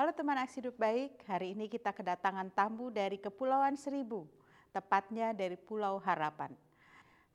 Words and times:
Halo 0.00 0.16
teman 0.16 0.40
aksi 0.40 0.64
hidup 0.64 0.80
baik, 0.80 1.28
hari 1.28 1.52
ini 1.52 1.68
kita 1.68 1.92
kedatangan 1.92 2.48
tamu 2.56 2.88
dari 2.88 3.20
Kepulauan 3.20 3.76
Seribu, 3.76 4.24
tepatnya 4.72 5.36
dari 5.36 5.60
Pulau 5.60 6.00
Harapan. 6.00 6.56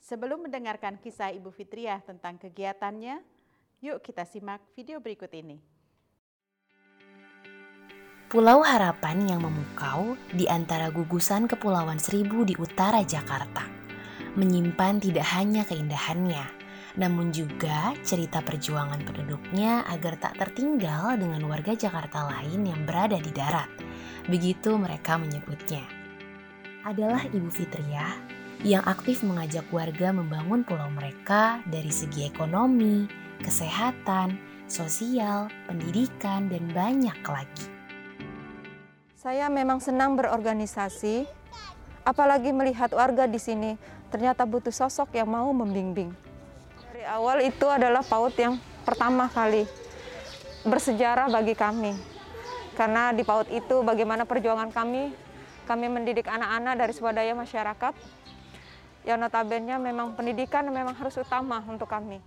Sebelum 0.01 0.49
mendengarkan 0.49 0.97
kisah 0.97 1.29
Ibu 1.29 1.53
Fitriah 1.53 2.01
tentang 2.01 2.41
kegiatannya, 2.41 3.21
yuk 3.85 4.01
kita 4.01 4.25
simak 4.25 4.65
video 4.73 4.97
berikut 4.97 5.29
ini. 5.37 5.61
Pulau 8.33 8.65
Harapan 8.65 9.29
yang 9.29 9.45
memukau 9.45 10.17
di 10.33 10.49
antara 10.49 10.89
gugusan 10.89 11.45
Kepulauan 11.45 12.01
Seribu 12.01 12.49
di 12.49 12.57
utara 12.57 13.05
Jakarta, 13.05 13.61
menyimpan 14.41 15.05
tidak 15.05 15.29
hanya 15.37 15.69
keindahannya, 15.69 16.64
namun 16.95 17.31
juga 17.35 17.91
cerita 18.07 18.39
perjuangan 18.39 19.03
penduduknya 19.03 19.83
agar 19.91 20.15
tak 20.15 20.39
tertinggal 20.39 21.19
dengan 21.19 21.43
warga 21.47 21.75
Jakarta 21.75 22.23
lain 22.31 22.63
yang 22.63 22.87
berada 22.87 23.19
di 23.19 23.31
darat. 23.35 23.67
Begitu 24.31 24.79
mereka 24.79 25.19
menyebutnya. 25.19 25.83
Adalah 26.87 27.27
Ibu 27.27 27.49
Fitriah 27.51 28.15
yang 28.63 28.81
aktif 28.87 29.21
mengajak 29.27 29.67
warga 29.75 30.15
membangun 30.15 30.63
pulau 30.63 30.87
mereka 30.87 31.59
dari 31.67 31.91
segi 31.91 32.31
ekonomi, 32.31 33.05
kesehatan, 33.43 34.39
sosial, 34.71 35.51
pendidikan, 35.67 36.47
dan 36.47 36.71
banyak 36.71 37.19
lagi. 37.27 37.67
Saya 39.19 39.49
memang 39.51 39.81
senang 39.81 40.15
berorganisasi, 40.15 41.27
apalagi 42.07 42.53
melihat 42.55 42.93
warga 42.95 43.27
di 43.27 43.41
sini 43.41 43.75
ternyata 44.13 44.45
butuh 44.47 44.71
sosok 44.71 45.17
yang 45.17 45.27
mau 45.27 45.49
membimbing 45.51 46.24
awal 47.05 47.41
itu 47.45 47.65
adalah 47.69 48.01
PAUD 48.01 48.33
yang 48.37 48.55
pertama 48.83 49.29
kali 49.29 49.69
bersejarah 50.65 51.29
bagi 51.29 51.53
kami. 51.53 51.93
Karena 52.75 53.15
di 53.15 53.23
PAUD 53.23 53.47
itu 53.53 53.85
bagaimana 53.85 54.27
perjuangan 54.27 54.73
kami, 54.73 55.13
kami 55.69 55.85
mendidik 55.87 56.27
anak-anak 56.27 56.73
dari 56.75 56.93
swadaya 56.93 57.31
masyarakat, 57.31 57.93
yang 59.05 59.21
notabene 59.21 59.77
memang 59.77 60.17
pendidikan 60.17 60.65
memang 60.67 60.97
harus 60.97 61.15
utama 61.15 61.61
untuk 61.69 61.87
kami. 61.87 62.19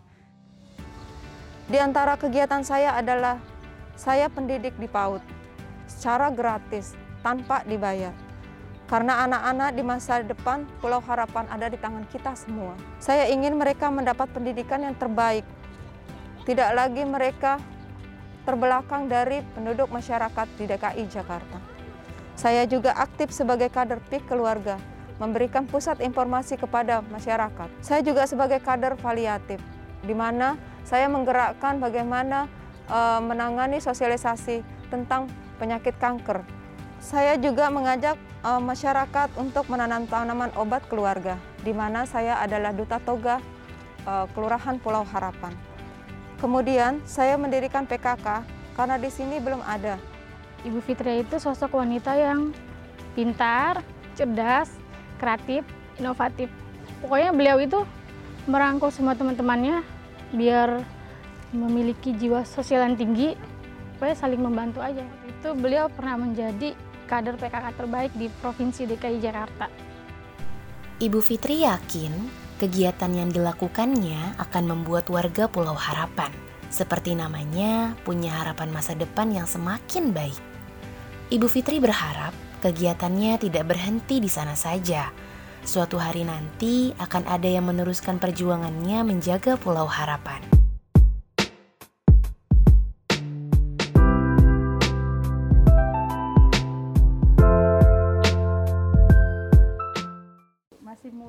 Di 1.69 1.77
antara 1.77 2.17
kegiatan 2.17 2.65
saya 2.65 2.97
adalah 2.97 3.37
saya 3.99 4.31
pendidik 4.33 4.73
di 4.81 4.89
PAUD 4.89 5.21
secara 5.85 6.33
gratis, 6.33 6.97
tanpa 7.21 7.61
dibayar. 7.67 8.28
Karena 8.89 9.29
anak-anak 9.29 9.77
di 9.77 9.85
masa 9.85 10.25
depan 10.25 10.65
Pulau 10.81 11.05
Harapan 11.05 11.45
ada 11.53 11.69
di 11.69 11.77
tangan 11.77 12.09
kita 12.09 12.33
semua. 12.33 12.73
Saya 12.97 13.29
ingin 13.29 13.53
mereka 13.61 13.93
mendapat 13.93 14.33
pendidikan 14.33 14.81
yang 14.81 14.97
terbaik. 14.97 15.45
Tidak 16.49 16.73
lagi 16.73 17.05
mereka 17.05 17.61
terbelakang 18.49 19.13
dari 19.13 19.45
penduduk 19.53 19.93
masyarakat 19.93 20.49
di 20.57 20.65
DKI 20.65 21.05
Jakarta. 21.13 21.61
Saya 22.33 22.65
juga 22.65 22.97
aktif 22.97 23.29
sebagai 23.29 23.69
kader 23.69 24.01
PIK 24.09 24.25
keluarga, 24.25 24.81
memberikan 25.21 25.69
pusat 25.69 26.01
informasi 26.01 26.57
kepada 26.57 27.05
masyarakat. 27.13 27.69
Saya 27.85 28.01
juga 28.01 28.25
sebagai 28.25 28.57
kader 28.65 28.97
paliatif, 28.97 29.61
di 30.01 30.17
mana 30.17 30.57
saya 30.89 31.13
menggerakkan 31.13 31.77
bagaimana 31.77 32.49
uh, 32.89 33.21
menangani 33.21 33.85
sosialisasi 33.85 34.65
tentang 34.89 35.29
penyakit 35.61 35.93
kanker. 36.01 36.41
Saya 37.09 37.41
juga 37.41 37.73
mengajak 37.73 38.21
uh, 38.45 38.61
masyarakat 38.61 39.33
untuk 39.41 39.65
menanam 39.73 40.05
tanaman 40.05 40.53
obat 40.61 40.85
keluarga, 40.93 41.41
di 41.65 41.73
mana 41.73 42.05
saya 42.05 42.37
adalah 42.37 42.69
duta 42.69 43.01
toga 43.01 43.41
uh, 44.05 44.29
Kelurahan 44.37 44.77
Pulau 44.77 45.09
Harapan. 45.09 45.57
Kemudian 46.37 47.01
saya 47.09 47.41
mendirikan 47.41 47.89
PKK 47.89 48.45
karena 48.77 49.01
di 49.01 49.09
sini 49.09 49.41
belum 49.41 49.65
ada. 49.65 49.97
Ibu 50.69 50.85
Fitria 50.85 51.25
itu 51.25 51.41
sosok 51.41 51.81
wanita 51.81 52.13
yang 52.13 52.53
pintar, 53.17 53.81
cerdas, 54.13 54.69
kreatif, 55.17 55.65
inovatif. 55.97 56.53
Pokoknya 57.01 57.33
beliau 57.33 57.57
itu 57.57 57.89
merangkul 58.45 58.93
semua 58.93 59.17
teman-temannya 59.17 59.81
biar 60.37 60.85
memiliki 61.57 62.13
jiwa 62.13 62.45
sosial 62.45 62.85
yang 62.85 63.01
tinggi, 63.01 63.33
supaya 63.97 64.13
saling 64.13 64.45
membantu 64.45 64.85
aja. 64.85 65.09
Itu 65.25 65.57
beliau 65.57 65.89
pernah 65.89 66.21
menjadi 66.21 66.77
kader 67.09 67.41
PKK 67.41 67.67
terbaik 67.73 68.13
di 68.13 68.29
Provinsi 68.45 68.85
DKI 68.85 69.19
Jakarta. 69.25 69.67
Ibu 71.01 71.25
Fitri 71.25 71.65
yakin 71.65 72.13
kegiatan 72.61 73.09
yang 73.09 73.33
dilakukannya 73.33 74.37
akan 74.37 74.65
membuat 74.69 75.09
warga 75.09 75.49
Pulau 75.49 75.79
Harapan, 75.79 76.29
seperti 76.69 77.17
namanya, 77.17 77.97
punya 78.05 78.37
harapan 78.45 78.69
masa 78.69 78.93
depan 78.93 79.33
yang 79.33 79.49
semakin 79.49 80.13
baik. 80.13 80.37
Ibu 81.33 81.49
Fitri 81.49 81.81
berharap 81.81 82.37
kegiatannya 82.61 83.41
tidak 83.41 83.65
berhenti 83.73 84.21
di 84.21 84.29
sana 84.29 84.53
saja. 84.53 85.09
Suatu 85.65 85.97
hari 85.97 86.29
nanti 86.29 86.93
akan 86.97 87.25
ada 87.29 87.49
yang 87.49 87.69
meneruskan 87.69 88.21
perjuangannya 88.21 89.05
menjaga 89.05 89.57
Pulau 89.57 89.89
Harapan. 89.89 90.58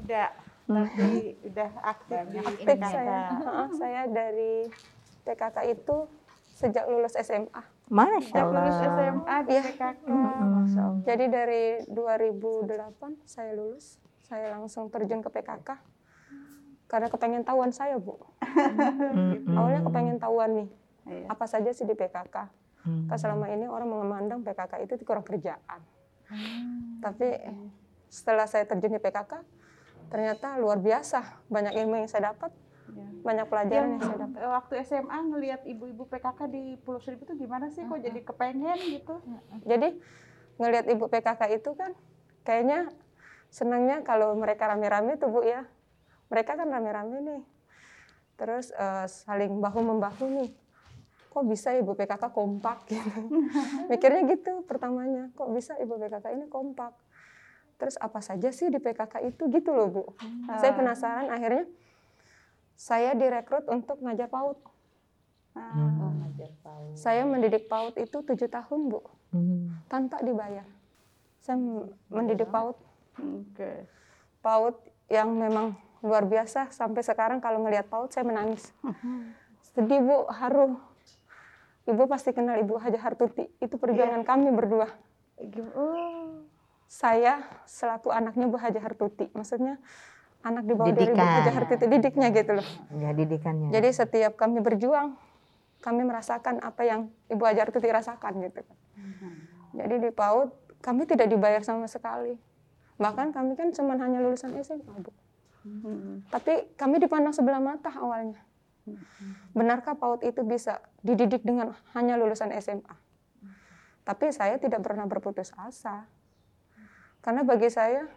Muda 0.10 0.26
tapi 0.70 1.34
udah 1.50 1.72
aktif 1.82 2.24
di 2.30 2.38
aktif 2.46 2.78
saya. 2.78 3.22
saya 3.74 4.02
dari 4.06 4.70
PKK 5.26 5.58
itu 5.74 6.06
sejak 6.54 6.86
lulus 6.86 7.18
SMA. 7.18 7.64
Masya 7.90 8.38
Allah. 8.38 8.70
lulus 8.70 8.78
SMA 8.78 9.38
di 9.50 9.54
ya. 9.54 9.62
PKK. 9.66 10.06
Hmm. 10.06 11.02
Jadi 11.02 11.26
dari 11.26 11.64
2008 11.90 13.26
saya 13.26 13.52
lulus, 13.58 13.98
saya 14.22 14.54
langsung 14.54 14.94
terjun 14.94 15.26
ke 15.26 15.30
PKK. 15.34 15.70
Karena 16.86 17.10
kepengen 17.10 17.42
tahuan 17.46 17.74
saya, 17.74 17.98
Bu. 17.98 18.18
hmm. 18.46 19.58
Awalnya 19.58 19.82
kepengen 19.90 20.18
tahuan 20.22 20.50
nih, 20.54 20.70
iya. 21.10 21.26
apa 21.34 21.46
saja 21.50 21.70
sih 21.74 21.90
di 21.90 21.98
PKK. 21.98 22.46
Hmm. 22.86 23.10
Karena 23.10 23.18
selama 23.18 23.46
ini 23.50 23.66
orang 23.66 23.90
memandang 23.90 24.46
PKK 24.46 24.86
itu 24.86 25.02
kurang 25.02 25.26
kerjaan. 25.26 25.82
Hmm. 26.30 27.02
Tapi 27.02 27.26
setelah 28.10 28.46
saya 28.46 28.70
terjun 28.70 28.94
di 28.94 29.02
PKK, 29.02 29.59
ternyata 30.10 30.58
luar 30.58 30.82
biasa. 30.82 31.46
Banyak 31.48 31.74
ilmu 31.78 32.04
yang 32.04 32.10
saya 32.10 32.34
dapat. 32.34 32.52
Ya. 32.90 33.06
banyak 33.22 33.46
pelajaran 33.46 33.86
yang, 33.86 34.02
yang 34.02 34.02
saya 34.02 34.20
dapat. 34.26 34.40
waktu 34.50 34.74
SMA 34.82 35.18
ngelihat 35.30 35.62
ibu-ibu 35.62 36.10
PKK 36.10 36.50
di 36.50 36.74
Pulau 36.82 36.98
Seribu 36.98 37.30
itu 37.30 37.46
gimana 37.46 37.70
sih? 37.70 37.86
Kok 37.86 38.02
jadi 38.02 38.20
kepengen 38.26 38.80
gitu? 38.98 39.22
Jadi 39.62 40.02
ngelihat 40.58 40.86
ibu 40.90 41.06
PKK 41.06 41.42
itu 41.54 41.70
kan 41.78 41.94
kayaknya 42.42 42.90
senangnya 43.54 44.02
kalau 44.02 44.34
mereka 44.34 44.66
rame-rame 44.74 45.22
tuh 45.22 45.30
bu 45.30 45.46
ya. 45.46 45.70
Mereka 46.34 46.58
kan 46.58 46.66
rame-rame 46.66 47.18
nih. 47.22 47.42
Terus 48.42 48.74
uh, 48.74 49.06
saling 49.06 49.62
bahu 49.62 49.80
membahu 49.86 50.26
nih. 50.42 50.50
Kok 51.30 51.46
bisa 51.46 51.78
ibu 51.78 51.94
PKK 51.94 52.34
kompak 52.34 52.90
gitu? 52.90 53.22
Mikirnya 53.94 54.26
gitu 54.34 54.66
pertamanya. 54.66 55.30
Kok 55.38 55.54
bisa 55.54 55.78
ibu 55.78 55.94
PKK 55.94 56.26
ini 56.34 56.50
kompak 56.50 56.98
terus 57.80 57.96
apa 57.96 58.20
saja 58.20 58.52
sih 58.52 58.68
di 58.68 58.78
PKK 58.78 59.24
itu 59.24 59.48
gitu 59.48 59.72
loh 59.72 59.88
Bu. 59.88 60.04
Hmm. 60.20 60.60
Saya 60.60 60.76
penasaran 60.76 61.32
akhirnya 61.32 61.66
saya 62.76 63.16
direkrut 63.16 63.66
untuk 63.72 64.04
ngajar 64.04 64.28
PAUD. 64.28 64.60
Hmm. 65.56 66.00
Oh, 66.04 66.12
ngajar 66.20 66.52
PAUD. 66.60 66.94
Saya 67.00 67.24
mendidik 67.24 67.72
PAUD 67.72 67.96
itu 68.04 68.20
tujuh 68.20 68.52
tahun 68.52 68.92
Bu, 68.92 69.00
hmm. 69.32 69.88
tanpa 69.88 70.20
dibayar. 70.20 70.68
Saya 71.40 71.56
mendidik 72.12 72.52
PAUD. 72.52 72.76
Okay. 73.56 73.88
PAUD 74.44 74.76
yang 75.08 75.32
memang 75.32 75.80
luar 76.04 76.24
biasa 76.28 76.72
sampai 76.72 77.04
sekarang 77.04 77.40
kalau 77.40 77.64
ngelihat 77.64 77.88
PAUD 77.88 78.12
saya 78.12 78.28
menangis. 78.28 78.76
Hmm. 78.84 79.32
Sedih 79.64 80.04
Bu, 80.04 80.28
haru. 80.28 80.76
Ibu 81.88 82.06
pasti 82.06 82.36
kenal 82.36 82.60
Ibu 82.60 82.76
Haja 82.76 83.00
Hartuti. 83.02 83.48
Itu 83.58 83.80
perjuangan 83.80 84.22
yeah. 84.22 84.28
kami 84.28 84.52
berdua. 84.54 84.88
Oh 85.74 86.19
saya 86.90 87.46
selaku 87.70 88.10
anaknya 88.10 88.50
Bu 88.50 88.58
Haja 88.58 88.82
Hartuti. 88.82 89.30
Maksudnya 89.38 89.78
anak 90.42 90.66
di 90.66 90.74
bawah 90.74 90.90
dari 90.90 91.14
Bu 91.14 91.22
Haja 91.22 91.54
Hartuti, 91.54 91.86
didiknya 91.86 92.34
gitu 92.34 92.58
loh. 92.58 92.68
Ya, 92.98 93.14
didikannya. 93.14 93.70
Jadi 93.70 93.90
setiap 93.94 94.34
kami 94.34 94.58
berjuang, 94.58 95.14
kami 95.86 96.02
merasakan 96.02 96.58
apa 96.66 96.82
yang 96.90 97.14
Ibu 97.30 97.46
Haja 97.46 97.70
Hartuti 97.70 97.86
rasakan 97.94 98.42
gitu 98.42 98.66
kan. 98.66 98.78
Hmm. 98.98 99.38
Jadi 99.78 99.96
di 100.02 100.10
PAUD 100.10 100.50
kami 100.82 101.06
tidak 101.06 101.30
dibayar 101.30 101.62
sama 101.62 101.86
sekali. 101.86 102.34
Bahkan 102.98 103.38
kami 103.38 103.54
kan 103.54 103.70
cuma 103.70 103.94
hanya 104.02 104.20
lulusan 104.26 104.58
SMA, 104.66 104.96
Bu. 104.98 105.14
Hmm. 105.62 106.26
Tapi 106.34 106.74
kami 106.74 106.98
dipandang 106.98 107.38
sebelah 107.38 107.62
mata 107.62 107.94
awalnya. 107.94 108.42
Hmm. 108.90 109.38
Benarkah 109.54 109.94
PAUD 109.94 110.26
itu 110.26 110.42
bisa 110.42 110.82
dididik 111.06 111.46
dengan 111.46 111.78
hanya 111.94 112.18
lulusan 112.18 112.50
SMA? 112.58 112.98
Tapi 114.10 114.34
saya 114.34 114.58
tidak 114.58 114.82
pernah 114.82 115.06
berputus 115.06 115.54
asa 115.54 116.10
karena 117.20 117.42
bagi 117.44 117.68
saya, 117.68 118.08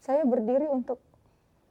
saya 0.00 0.24
berdiri 0.24 0.64
untuk 0.68 1.00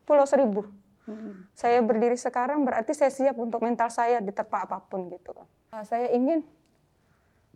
Pulau 0.06 0.26
Seribu. 0.30 0.66
Hmm. 1.10 1.50
Saya 1.58 1.82
berdiri 1.82 2.14
sekarang 2.14 2.62
berarti 2.62 2.94
saya 2.94 3.10
siap 3.10 3.38
untuk 3.42 3.66
mental 3.66 3.90
saya 3.90 4.22
diterpa 4.22 4.70
apa 4.70 4.78
pun 4.86 5.10
gitu. 5.10 5.34
Nah, 5.74 5.82
saya 5.82 6.14
ingin 6.14 6.46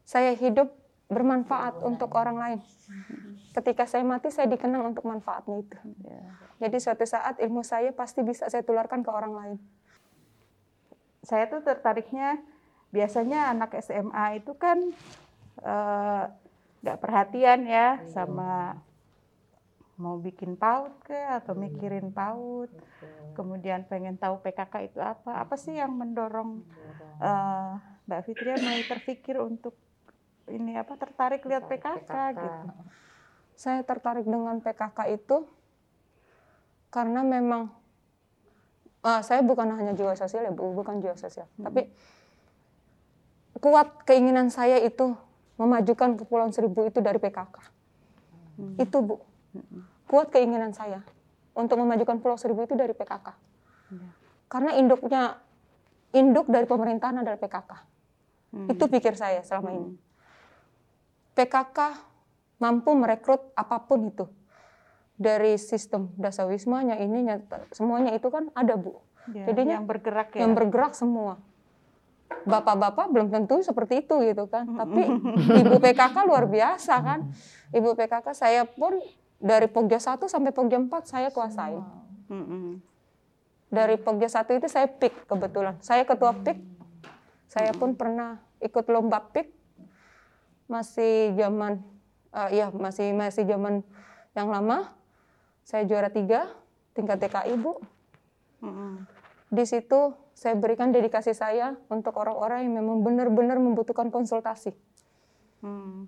saya 0.03 0.33
hidup 0.33 0.74
bermanfaat 1.13 1.85
untuk 1.85 2.09
orang 2.18 2.38
lain. 2.41 2.59
Ketika 3.53 3.85
saya 3.85 4.01
mati, 4.01 4.33
saya 4.33 4.50
dikenang 4.50 4.94
untuk 4.94 5.06
manfaatnya 5.06 5.62
itu. 5.62 5.77
Jadi 6.57 6.77
suatu 6.81 7.06
saat 7.06 7.38
ilmu 7.38 7.62
saya 7.62 7.94
pasti 7.94 8.25
bisa 8.25 8.50
saya 8.50 8.65
tularkan 8.65 9.06
ke 9.06 9.12
orang 9.13 9.33
lain. 9.38 9.57
Saya 11.21 11.45
tuh 11.47 11.62
tertariknya 11.62 12.41
biasanya 12.89 13.53
anak 13.53 13.77
SMA 13.81 14.41
itu 14.41 14.53
kan 14.57 14.77
eh, 15.62 16.24
nggak 16.83 17.00
perhatian 17.00 17.63
ya 17.63 18.03
sama 18.12 18.75
mau 19.95 20.19
bikin 20.19 20.59
paut 20.59 20.91
ke 21.07 21.15
atau 21.15 21.56
mikirin 21.56 22.12
paut. 22.12 22.69
Kemudian 23.33 23.88
pengen 23.88 24.19
tahu 24.19 24.44
PKK 24.44 24.91
itu 24.91 25.00
apa. 25.00 25.41
Apa 25.41 25.56
sih 25.56 25.80
yang 25.80 25.95
mendorong 25.95 26.62
uh, 27.24 27.80
Mbak 28.06 28.21
Fitria 28.27 28.59
mulai 28.59 28.83
terpikir 28.83 29.39
untuk 29.39 29.74
ini 30.51 30.75
apa 30.75 31.00
tertarik 31.00 31.47
lihat 31.47 31.71
PKK, 31.71 32.12
gitu? 32.35 32.68
Saya 33.56 33.80
tertarik 33.88 34.27
dengan 34.27 34.59
PKK 34.59 35.15
itu 35.15 35.47
karena 36.91 37.24
memang 37.24 37.71
uh, 39.07 39.21
saya 39.24 39.39
bukan 39.39 39.71
hanya 39.71 39.95
jiwa 39.95 40.13
sosial 40.19 40.45
ya 40.45 40.53
bu, 40.53 40.75
bukan 40.75 41.00
jiwa 41.00 41.15
sosial, 41.18 41.47
hmm. 41.57 41.63
tapi 41.63 41.81
kuat 43.57 44.03
keinginan 44.03 44.51
saya 44.51 44.77
itu 44.83 45.15
memajukan 45.57 46.17
Kepulauan 46.17 46.53
Seribu 46.53 46.88
itu 46.89 47.00
dari 47.00 47.21
PKK. 47.21 47.55
Hmm. 48.57 48.75
Itu 48.77 48.97
bu, 49.01 49.15
kuat 50.09 50.29
keinginan 50.29 50.73
saya 50.73 51.01
untuk 51.53 51.77
memajukan 51.81 52.17
Pulau 52.21 52.38
Seribu 52.38 52.65
itu 52.65 52.73
dari 52.73 52.94
PKK. 52.94 53.27
Hmm. 53.94 54.09
Karena 54.50 54.71
induknya 54.77 55.41
induk 56.13 56.50
dari 56.50 56.65
pemerintahan 56.65 57.21
adalah 57.21 57.38
PKK. 57.41 57.71
Hmm. 58.53 58.67
Itu 58.69 58.85
pikir 58.89 59.17
saya 59.17 59.41
selama 59.41 59.73
hmm. 59.73 59.77
ini. 59.77 59.91
PKK 61.33 61.77
mampu 62.61 62.94
merekrut 62.94 63.41
apa 63.57 63.81
pun 63.89 64.13
itu 64.13 64.29
dari 65.17 65.57
sistem 65.57 66.13
dasawismanya 66.17 67.01
ini 67.01 67.25
semuanya 67.73 68.13
itu 68.13 68.29
kan 68.29 68.53
ada 68.53 68.77
bu. 68.77 69.01
Ya, 69.31 69.49
Jadinya 69.49 69.81
yang 69.81 69.88
bergerak 69.88 70.35
ya. 70.35 70.45
Yang 70.45 70.53
bergerak 70.61 70.94
semua. 70.94 71.39
Bapak-bapak 72.44 73.07
belum 73.13 73.30
tentu 73.30 73.62
seperti 73.62 74.03
itu 74.03 74.15
gitu 74.25 74.50
kan. 74.50 74.65
Tapi 74.65 75.01
ibu 75.63 75.75
PKK 75.80 76.15
luar 76.25 76.45
biasa 76.50 76.94
kan. 77.01 77.19
Ibu 77.71 77.94
PKK 77.94 78.27
saya 78.33 78.63
pun 78.68 78.97
dari 79.38 79.68
Pogja 79.68 80.00
1 80.00 80.19
sampai 80.25 80.51
Pogja 80.51 80.80
4 80.80 80.89
saya 81.03 81.30
kuasai. 81.30 81.77
Dari 83.74 83.95
Pogja 84.01 84.30
1 84.30 84.59
itu 84.59 84.68
saya 84.69 84.88
pick 84.89 85.25
kebetulan. 85.30 85.77
Saya 85.83 86.03
ketua 86.03 86.33
pick. 86.33 86.59
Saya 87.50 87.69
pun 87.74 87.94
pernah 87.94 88.41
ikut 88.63 88.85
lomba 88.89 89.21
pick 89.30 89.51
masih 90.71 91.35
zaman 91.35 91.83
uh, 92.33 92.50
ya 92.50 92.74
masih 92.74 93.13
masih 93.13 93.45
zaman 93.45 93.85
yang 94.33 94.50
lama 94.50 94.89
saya 95.62 95.85
juara 95.85 96.09
tiga 96.09 96.50
tingkat 96.97 97.21
TKI 97.21 97.53
bu 97.62 97.77
mm-hmm. 98.63 98.91
di 99.53 99.63
situ 99.68 100.15
saya 100.44 100.60
berikan 100.60 100.92
dedikasi 100.92 101.31
saya 101.31 101.80
untuk 101.88 102.19
orang-orang 102.19 102.68
yang 102.68 102.84
memang 102.84 103.00
benar-benar 103.00 103.56
membutuhkan 103.63 104.12
konsultasi 104.12 104.75
mm-hmm. 105.63 106.04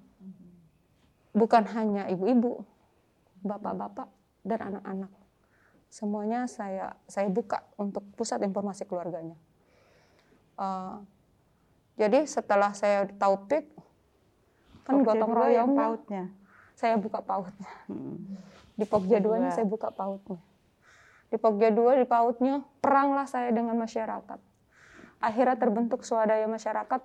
bukan 1.32 1.64
hanya 1.72 2.12
ibu-ibu 2.12 2.68
bapak-bapak 3.48 4.12
dan 4.44 4.60
anak-anak 4.76 5.12
semuanya 5.88 6.52
saya 6.52 7.00
saya 7.08 7.32
buka 7.32 7.64
untuk 7.80 8.04
pusat 8.20 8.44
informasi 8.44 8.84
keluarganya 8.84 9.40
uh, 10.60 11.00
jadi 11.96 12.28
setelah 12.28 12.76
saya 12.76 13.08
tahu 13.16 13.48
PIK 13.48 13.66
kan 14.86 15.02
Pokja 15.02 15.08
gotong 15.18 15.34
royong 15.34 15.72
pautnya. 15.74 16.24
Saya 16.78 16.96
buka 17.00 17.20
pautnya. 17.26 17.70
Hmm. 17.90 18.38
Di 18.78 18.86
Pokja 18.86 19.18
2 19.18 19.56
saya 19.56 19.66
buka 19.66 19.90
pautnya. 19.90 20.40
Di 21.30 21.38
Pokja 21.42 21.74
2 21.74 22.01
di 22.01 22.06
pautnya 22.06 22.62
peranglah 22.80 23.25
saya 23.25 23.50
dengan 23.51 23.75
masyarakat. 23.75 24.39
Akhirnya 25.19 25.57
terbentuk 25.57 26.06
swadaya 26.06 26.45
masyarakat 26.45 27.01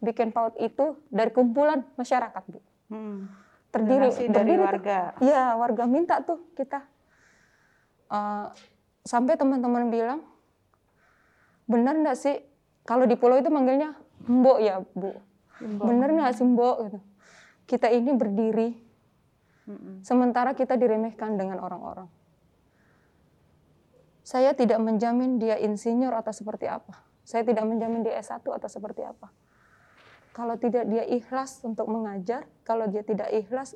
bikin 0.00 0.32
paut 0.32 0.56
itu 0.58 0.98
dari 1.12 1.30
kumpulan 1.30 1.84
masyarakat, 1.94 2.42
Bu. 2.48 2.60
Hmm. 2.90 3.30
Terdiri 3.70 4.10
dari 4.10 4.26
terdiri 4.34 4.62
warga. 4.62 5.14
Iya, 5.22 5.54
warga 5.54 5.84
minta 5.86 6.18
tuh 6.24 6.50
kita. 6.58 6.82
Uh, 8.10 8.50
sampai 9.06 9.38
teman-teman 9.38 9.86
bilang, 9.86 10.20
benar 11.70 11.94
nggak 11.94 12.18
sih 12.18 12.42
kalau 12.82 13.06
di 13.06 13.14
pulau 13.14 13.38
itu 13.38 13.46
manggilnya 13.52 13.94
mbok 14.26 14.58
ya, 14.58 14.82
Bu? 14.82 15.14
Mbok. 15.62 15.84
Bener 15.86 16.08
nggak 16.18 16.34
sih 16.34 16.42
mbok? 16.42 16.76
Gitu 16.90 17.00
kita 17.70 17.86
ini 17.86 18.10
berdiri, 18.18 18.74
sementara 20.02 20.58
kita 20.58 20.74
diremehkan 20.74 21.38
dengan 21.38 21.62
orang-orang. 21.62 22.10
Saya 24.30 24.54
tidak 24.54 24.78
menjamin 24.78 25.42
dia 25.42 25.58
insinyur 25.58 26.14
atau 26.14 26.30
seperti 26.30 26.70
apa. 26.70 27.02
Saya 27.26 27.42
tidak 27.42 27.66
menjamin 27.66 28.06
dia 28.06 28.14
S1 28.22 28.46
atau 28.46 28.68
seperti 28.70 29.02
apa. 29.02 29.26
Kalau 30.30 30.54
tidak 30.54 30.86
dia 30.86 31.02
ikhlas 31.02 31.66
untuk 31.66 31.90
mengajar, 31.90 32.46
kalau 32.62 32.86
dia 32.86 33.02
tidak 33.02 33.26
ikhlas 33.34 33.74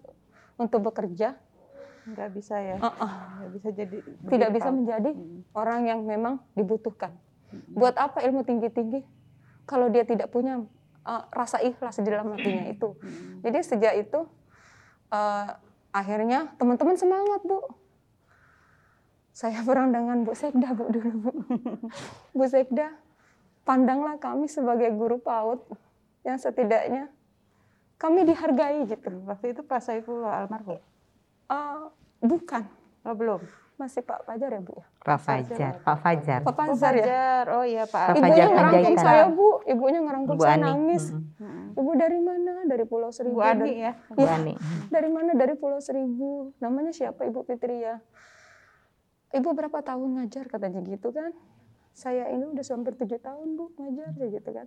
untuk 0.55 0.87
bekerja, 0.87 1.35
nggak 2.07 2.31
bisa 2.39 2.55
ya, 2.63 2.79
uh 2.79 2.87
-uh. 2.87 3.13
nggak 3.43 3.51
bisa 3.59 3.69
jadi 3.75 3.97
tidak 4.31 4.51
bisa 4.55 4.69
menjadi 4.71 5.11
hmm. 5.11 5.59
orang 5.59 5.81
yang 5.91 6.01
memang 6.07 6.39
dibutuhkan. 6.55 7.11
Hmm. 7.51 7.75
Buat 7.75 7.99
apa 7.99 8.23
ilmu 8.23 8.47
tinggi-tinggi 8.47 9.03
kalau 9.67 9.91
dia 9.91 10.07
tidak 10.07 10.31
punya 10.31 10.63
uh, 11.03 11.23
rasa 11.35 11.59
ikhlas 11.67 11.99
di 11.99 12.07
dalam 12.07 12.31
hatinya 12.31 12.71
itu. 12.71 12.95
Hmm. 12.95 13.43
Jadi 13.43 13.59
sejak 13.59 13.95
itu 14.07 14.23
uh, 15.11 15.49
akhirnya 15.91 16.55
teman-teman 16.63 16.95
semangat 16.95 17.43
bu. 17.43 17.59
Saya 19.35 19.67
perang 19.67 19.91
dengan 19.91 20.23
Bu 20.23 20.31
Sekda 20.39 20.71
bu 20.79 20.87
dulu 20.95 21.11
bu. 21.19 21.31
Bu 22.39 22.45
Sekda, 22.47 22.95
pandanglah 23.67 24.15
kami 24.23 24.47
sebagai 24.47 24.95
guru 24.95 25.19
PAUD 25.19 25.59
yang 26.23 26.39
setidaknya 26.39 27.11
kami 27.99 28.23
dihargai 28.23 28.87
gitu. 28.87 29.11
Waktu 29.27 29.59
itu 29.59 29.67
Pak 29.67 29.83
Saiful 29.83 30.23
almarhum? 30.23 30.79
Uh, 31.51 31.91
bukan. 32.23 32.63
Oh 33.03 33.13
belum? 33.19 33.43
masih 33.75 34.07
Pak 34.07 34.23
Fajar 34.23 34.51
ya 34.55 34.61
Bu 34.63 34.79
ya? 34.79 34.87
Pak 35.03 35.19
Fajar, 35.21 35.73
Pak 35.83 35.97
Fajar. 35.99 36.41
Pak 36.47 36.55
Fajar, 36.55 36.95
oh, 36.95 37.03
ya? 37.03 37.27
Oh 37.59 37.65
iya 37.67 37.85
Pak. 37.85 38.07
Pak 38.15 38.19
Ibunya 38.23 38.47
ngerangkul 38.47 38.95
saya 38.97 39.25
Bu, 39.29 39.49
ibunya 39.67 40.01
ngerangkul 40.01 40.37
saya 40.39 40.59
nangis. 40.63 41.05
Hmm. 41.11 41.75
Ibu 41.75 41.91
dari 41.99 42.19
mana? 42.23 42.53
Dari 42.71 42.85
Pulau 42.87 43.11
Seribu. 43.11 43.43
Bu 43.43 43.45
Ani 43.45 43.83
ya? 43.83 43.93
Bu 44.15 44.23
ya. 44.23 44.39
Ani. 44.39 44.55
Dari 44.89 45.09
mana? 45.11 45.31
Dari 45.35 45.55
Pulau 45.59 45.83
Seribu. 45.83 46.55
Namanya 46.63 46.95
siapa 46.95 47.27
Ibu 47.27 47.43
Fitri 47.45 47.83
ya? 47.83 47.99
Ibu 49.35 49.51
berapa 49.51 49.83
tahun 49.83 50.23
ngajar? 50.23 50.47
Katanya 50.47 50.81
gitu 50.87 51.11
kan? 51.11 51.35
Saya 51.91 52.31
ini 52.31 52.47
udah 52.47 52.63
hampir 52.63 52.95
tujuh 52.95 53.19
tahun 53.19 53.59
Bu 53.59 53.75
ngajar 53.75 54.15
gitu 54.15 54.51
kan. 54.55 54.67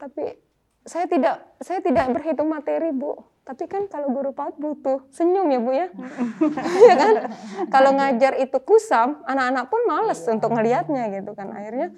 Tapi 0.00 0.36
saya 0.80 1.04
tidak 1.04 1.44
saya 1.60 1.84
tidak 1.84 2.08
berhitung 2.16 2.48
materi 2.48 2.88
bu. 2.88 3.20
Tapi 3.44 3.68
kan 3.68 3.84
kalau 3.92 4.08
guru 4.14 4.32
PAUD 4.32 4.56
butuh 4.56 5.04
senyum 5.12 5.48
ya 5.52 5.60
bu 5.60 5.70
ya. 5.76 5.88
Ya 6.88 6.94
kan? 6.96 7.14
Kalau 7.68 7.90
ngajar 7.96 8.40
itu 8.40 8.56
kusam 8.64 9.20
anak-anak 9.28 9.68
pun 9.68 9.80
males 9.84 10.20
untuk 10.24 10.56
ngelihatnya 10.56 11.12
gitu 11.20 11.36
kan. 11.36 11.52
Akhirnya 11.52 11.92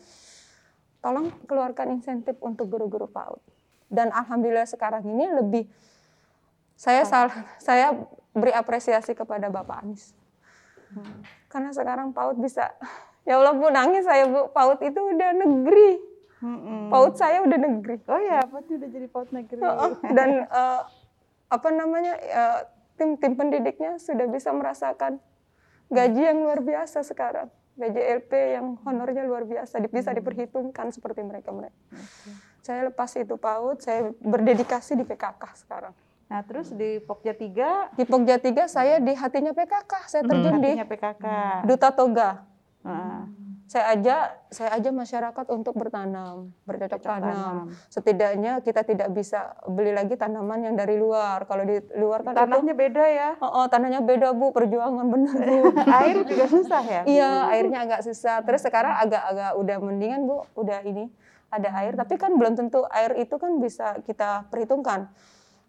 tolong 0.99 1.31
keluarkan 1.47 1.95
insentif 1.95 2.35
untuk 2.43 2.67
guru-guru 2.75 3.07
PAUD. 3.07 3.39
Dan 3.87 4.11
alhamdulillah 4.11 4.67
sekarang 4.67 5.07
ini 5.07 5.31
lebih 5.31 5.65
saya 6.75 7.07
sal, 7.07 7.31
saya 7.63 7.95
beri 8.35 8.51
apresiasi 8.51 9.15
kepada 9.15 9.47
Bapak 9.53 9.85
Anies 9.85 10.17
karena 11.53 11.69
sekarang 11.77 12.17
PAUD 12.17 12.41
bisa 12.41 12.73
ya 13.29 13.37
Allah 13.37 13.53
bu 13.53 13.69
nangis 13.69 14.09
saya 14.09 14.25
bu 14.25 14.49
PAUD 14.57 14.81
itu 14.89 15.01
udah 15.05 15.31
negeri 15.37 16.13
Mm-mm. 16.43 16.91
Paut 16.91 17.15
saya 17.15 17.39
udah 17.47 17.55
negeri. 17.55 18.03
Oh 18.11 18.19
ya, 18.19 18.43
PAUD 18.43 18.67
udah 18.67 18.89
jadi 18.91 19.07
paut 19.07 19.31
negeri. 19.31 19.63
Dan 20.19 20.43
uh, 20.51 20.83
apa 21.47 21.69
namanya 21.71 22.19
uh, 22.19 22.61
tim 22.99 23.15
tim 23.15 23.39
pendidiknya 23.39 24.03
sudah 24.03 24.27
bisa 24.27 24.51
merasakan 24.51 25.23
gaji 25.87 26.23
yang 26.35 26.43
luar 26.43 26.59
biasa 26.67 27.07
sekarang. 27.07 27.47
Gaji 27.79 28.01
LP 28.21 28.59
yang 28.59 28.77
honornya 28.85 29.25
luar 29.25 29.49
biasa, 29.49 29.81
bisa 29.89 30.13
diperhitungkan 30.13 30.93
seperti 30.93 31.25
mereka 31.25 31.55
mereka. 31.55 31.79
Okay. 31.89 32.35
Saya 32.61 32.81
lepas 32.91 33.11
itu 33.17 33.39
PAUD, 33.39 33.79
saya 33.81 34.11
berdedikasi 34.21 34.99
di 34.99 35.07
PKK 35.07 35.43
sekarang. 35.63 35.95
Nah, 36.33 36.41
terus 36.49 36.73
di 36.73 36.97
Pokja 37.05 37.37
3? 37.37 37.93
Di 37.93 38.09
Pokja 38.09 38.41
3 38.41 38.65
saya 38.65 38.97
di 39.05 39.13
hatinya 39.13 39.53
PKK, 39.53 39.93
saya 40.09 40.23
terjun 40.25 40.57
hmm. 40.57 40.65
di 40.65 40.71
PKK. 40.81 41.25
Duta 41.69 41.93
Toga. 41.93 42.31
Hmm 42.81 43.43
saya 43.73 43.97
ajak 43.97 44.23
saya 44.53 44.71
ajak 44.77 44.93
masyarakat 44.93 45.47
untuk 45.49 45.73
bertanam, 45.81 46.53
bercocok 46.69 47.01
tanam. 47.01 47.73
Setidaknya 47.89 48.61
kita 48.61 48.85
tidak 48.85 49.09
bisa 49.17 49.57
beli 49.65 49.97
lagi 49.97 50.13
tanaman 50.13 50.61
yang 50.69 50.77
dari 50.77 51.01
luar. 51.01 51.49
Kalau 51.49 51.65
di 51.65 51.81
luar 51.97 52.21
kan 52.21 52.37
tanahnya 52.37 52.77
itu, 52.77 52.83
beda 52.85 53.05
ya. 53.09 53.31
Oh, 53.41 53.65
oh, 53.65 53.67
tanahnya 53.73 54.05
beda 54.05 54.37
Bu, 54.37 54.53
perjuangan 54.53 55.09
benar 55.09 55.37
Bu. 55.41 55.73
Air 56.05 56.21
juga 56.29 56.45
susah 56.53 56.85
ya? 56.85 57.03
Iya, 57.09 57.31
airnya 57.49 57.79
agak 57.89 58.01
susah. 58.05 58.45
Terus 58.45 58.61
sekarang 58.61 58.93
agak-agak 59.09 59.57
udah 59.57 59.77
mendingan 59.81 60.29
Bu, 60.29 60.45
udah 60.53 60.85
ini 60.85 61.09
ada 61.53 61.69
air, 61.85 61.93
tapi 61.97 62.17
kan 62.17 62.33
belum 62.37 62.57
tentu 62.57 62.85
air 62.89 63.13
itu 63.21 63.37
kan 63.41 63.57
bisa 63.57 64.01
kita 64.05 64.49
perhitungkan. 64.53 65.09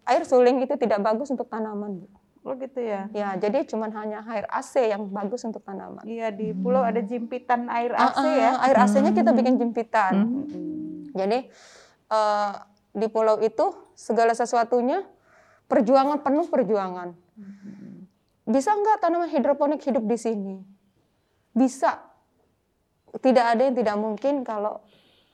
Air 0.04 0.22
suling 0.24 0.60
itu 0.60 0.74
tidak 0.76 1.00
bagus 1.00 1.32
untuk 1.32 1.48
tanaman, 1.48 2.04
Bu. 2.04 2.06
Oh 2.44 2.52
gitu 2.60 2.76
ya. 2.76 3.08
Ya, 3.16 3.32
jadi 3.40 3.64
cuman 3.64 3.88
hanya 3.96 4.20
air 4.28 4.44
AC 4.52 4.76
yang 4.76 5.08
bagus 5.08 5.48
untuk 5.48 5.64
tanaman. 5.64 6.04
Iya 6.04 6.28
di 6.28 6.52
pulau 6.52 6.84
ada 6.84 7.00
jimpitan 7.00 7.72
air 7.72 7.96
Ah, 7.96 8.12
AC 8.12 8.20
ya. 8.20 8.50
ah, 8.52 8.68
Air 8.68 8.76
AC-nya 8.84 9.16
kita 9.16 9.32
bikin 9.32 9.56
jempitan. 9.56 10.12
Hmm. 10.28 11.08
Jadi 11.16 11.48
eh, 12.12 12.52
di 12.92 13.06
pulau 13.08 13.40
itu 13.40 13.72
segala 13.96 14.36
sesuatunya 14.36 15.08
perjuangan 15.72 16.20
penuh 16.20 16.44
perjuangan. 16.52 17.16
Bisa 18.44 18.76
nggak 18.76 19.00
tanaman 19.00 19.32
hidroponik 19.32 19.80
hidup 19.80 20.04
di 20.04 20.18
sini? 20.20 20.56
Bisa. 21.48 21.96
Tidak 23.08 23.44
ada 23.56 23.62
yang 23.64 23.72
tidak 23.72 23.96
mungkin 23.96 24.44
kalau 24.44 24.84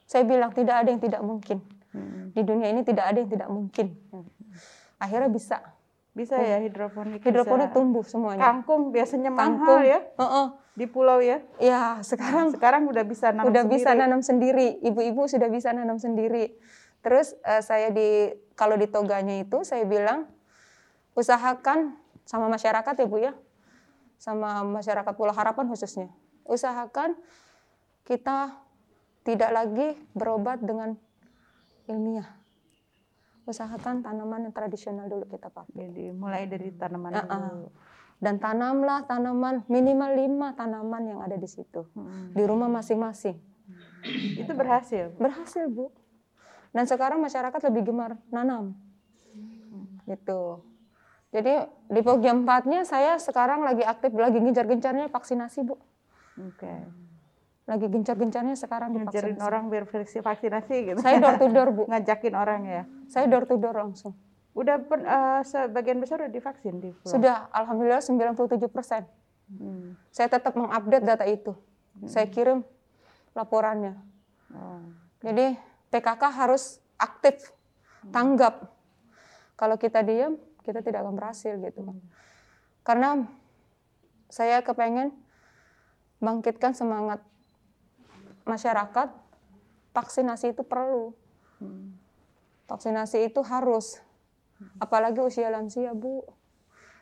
saya 0.06 0.22
bilang 0.22 0.54
tidak 0.54 0.86
ada 0.86 0.94
yang 0.94 1.02
tidak 1.02 1.26
mungkin. 1.26 1.58
Hmm. 1.90 2.30
Di 2.30 2.46
dunia 2.46 2.70
ini 2.70 2.86
tidak 2.86 3.10
ada 3.10 3.18
yang 3.18 3.30
tidak 3.34 3.50
mungkin. 3.50 3.86
Akhirnya 5.00 5.32
bisa. 5.32 5.58
Bisa 6.10 6.36
ya 6.36 6.58
hidroponik. 6.60 7.22
Hidroponik 7.24 7.70
bisa. 7.70 7.76
tumbuh 7.80 8.04
semuanya. 8.04 8.42
Kangkung 8.44 8.90
biasanya 8.92 9.30
Kangkung. 9.32 9.78
mahal 9.80 9.86
ya 9.86 10.00
Heeh. 10.18 10.46
di 10.76 10.86
pulau 10.90 11.18
ya. 11.22 11.38
Ya, 11.56 12.02
sekarang 12.04 12.52
Sekarang 12.52 12.84
udah 12.86 13.04
bisa 13.06 13.32
nanam 13.32 13.48
udah 13.48 13.64
bisa 13.64 13.94
sendiri. 13.94 14.00
nanam 14.04 14.20
sendiri. 14.20 14.68
Ibu-ibu 14.84 15.22
sudah 15.30 15.48
bisa 15.48 15.72
nanam 15.72 15.96
sendiri. 15.96 16.52
Terus 17.00 17.32
eh, 17.46 17.62
saya 17.64 17.88
di 17.88 18.28
kalau 18.52 18.76
di 18.76 18.90
toganya 18.90 19.40
itu 19.40 19.64
saya 19.64 19.86
bilang 19.88 20.28
usahakan 21.16 21.96
sama 22.28 22.50
masyarakat 22.52 22.94
ya 22.94 23.06
Bu 23.08 23.18
ya. 23.22 23.32
Sama 24.20 24.60
masyarakat 24.66 25.16
Pulau 25.16 25.32
Harapan 25.32 25.64
khususnya. 25.70 26.12
Usahakan 26.44 27.16
kita 28.04 28.52
tidak 29.22 29.50
lagi 29.54 29.88
berobat 30.12 30.60
dengan 30.60 30.98
ilmiah. 31.86 32.39
Usahakan 33.50 34.06
tanaman 34.06 34.46
yang 34.46 34.54
tradisional 34.54 35.10
dulu 35.10 35.26
kita 35.26 35.50
pakai. 35.50 35.90
Jadi 35.90 36.14
mulai 36.14 36.46
dari 36.46 36.70
tanaman 36.70 37.10
Ah, 37.18 37.26
ah. 37.26 37.50
dulu. 37.50 37.68
Dan 38.20 38.38
tanamlah 38.38 39.10
tanaman 39.10 39.66
minimal 39.66 40.10
lima 40.14 40.48
tanaman 40.54 41.02
yang 41.10 41.20
ada 41.24 41.34
di 41.34 41.48
situ. 41.50 41.88
Hmm. 41.98 42.30
Di 42.30 42.46
rumah 42.46 42.70
masing-masing. 42.70 43.34
Itu 44.38 44.52
berhasil. 44.54 45.10
Berhasil, 45.18 45.66
Bu. 45.66 45.90
Dan 46.70 46.86
sekarang 46.86 47.18
masyarakat 47.18 47.60
lebih 47.72 47.90
gemar 47.90 48.14
nanam. 48.30 48.78
Gitu. 50.06 50.62
Jadi 51.30 51.54
di 51.90 52.00
Pogja 52.02 52.34
4-nya 52.34 52.82
saya 52.86 53.18
sekarang 53.18 53.62
lagi 53.62 53.82
aktif, 53.86 54.10
lagi 54.14 54.38
gencar-gencarnya 54.38 55.10
vaksinasi, 55.10 55.66
Bu. 55.66 55.74
Oke. 56.38 56.74
Lagi 57.70 57.86
gencar-gencarnya 57.86 58.58
sekarang 58.58 58.98
Ngajarin 58.98 59.38
divaksinasi. 59.38 59.46
orang 59.46 59.62
biar 59.70 59.84
vaksinasi 59.86 60.76
gitu. 60.90 60.98
Saya 60.98 61.22
door 61.22 61.36
to 61.38 61.46
door, 61.54 61.68
Bu. 61.70 61.82
Ngajakin 61.86 62.34
orang 62.34 62.62
ya. 62.66 62.82
Saya 63.06 63.30
door 63.30 63.46
to 63.46 63.54
door 63.54 63.78
langsung. 63.78 64.18
Udah 64.58 64.82
pen, 64.82 65.06
eh, 65.06 65.40
sebagian 65.46 66.02
besar 66.02 66.26
udah 66.26 66.34
divaksin 66.34 66.82
di 66.82 66.90
pulau. 66.90 67.14
Sudah, 67.14 67.46
Alhamdulillah 67.54 68.02
97 68.02 68.66
persen. 68.66 69.06
Hmm. 69.46 69.94
Saya 70.10 70.26
tetap 70.26 70.58
mengupdate 70.58 71.06
data 71.06 71.22
itu. 71.30 71.54
Saya 72.10 72.26
kirim 72.26 72.66
laporannya. 73.38 73.94
Oh. 74.50 74.82
Jadi 75.22 75.54
PKK 75.94 76.22
harus 76.26 76.82
aktif, 76.98 77.54
tanggap. 78.10 78.66
Kalau 79.54 79.78
kita 79.78 80.02
diam, 80.02 80.38
kita 80.66 80.82
tidak 80.82 81.06
akan 81.06 81.14
berhasil 81.14 81.54
gitu. 81.54 81.86
Karena 82.82 83.22
saya 84.30 84.62
kepengen 84.62 85.14
bangkitkan 86.22 86.72
semangat 86.72 87.20
masyarakat, 88.44 89.08
vaksinasi 89.96 90.52
itu 90.54 90.62
perlu. 90.62 91.12
Hmm. 91.58 91.96
Vaksinasi 92.70 93.26
itu 93.26 93.40
harus. 93.42 93.98
Apalagi 94.76 95.18
usia 95.24 95.48
lansia, 95.48 95.96
Bu. 95.96 96.22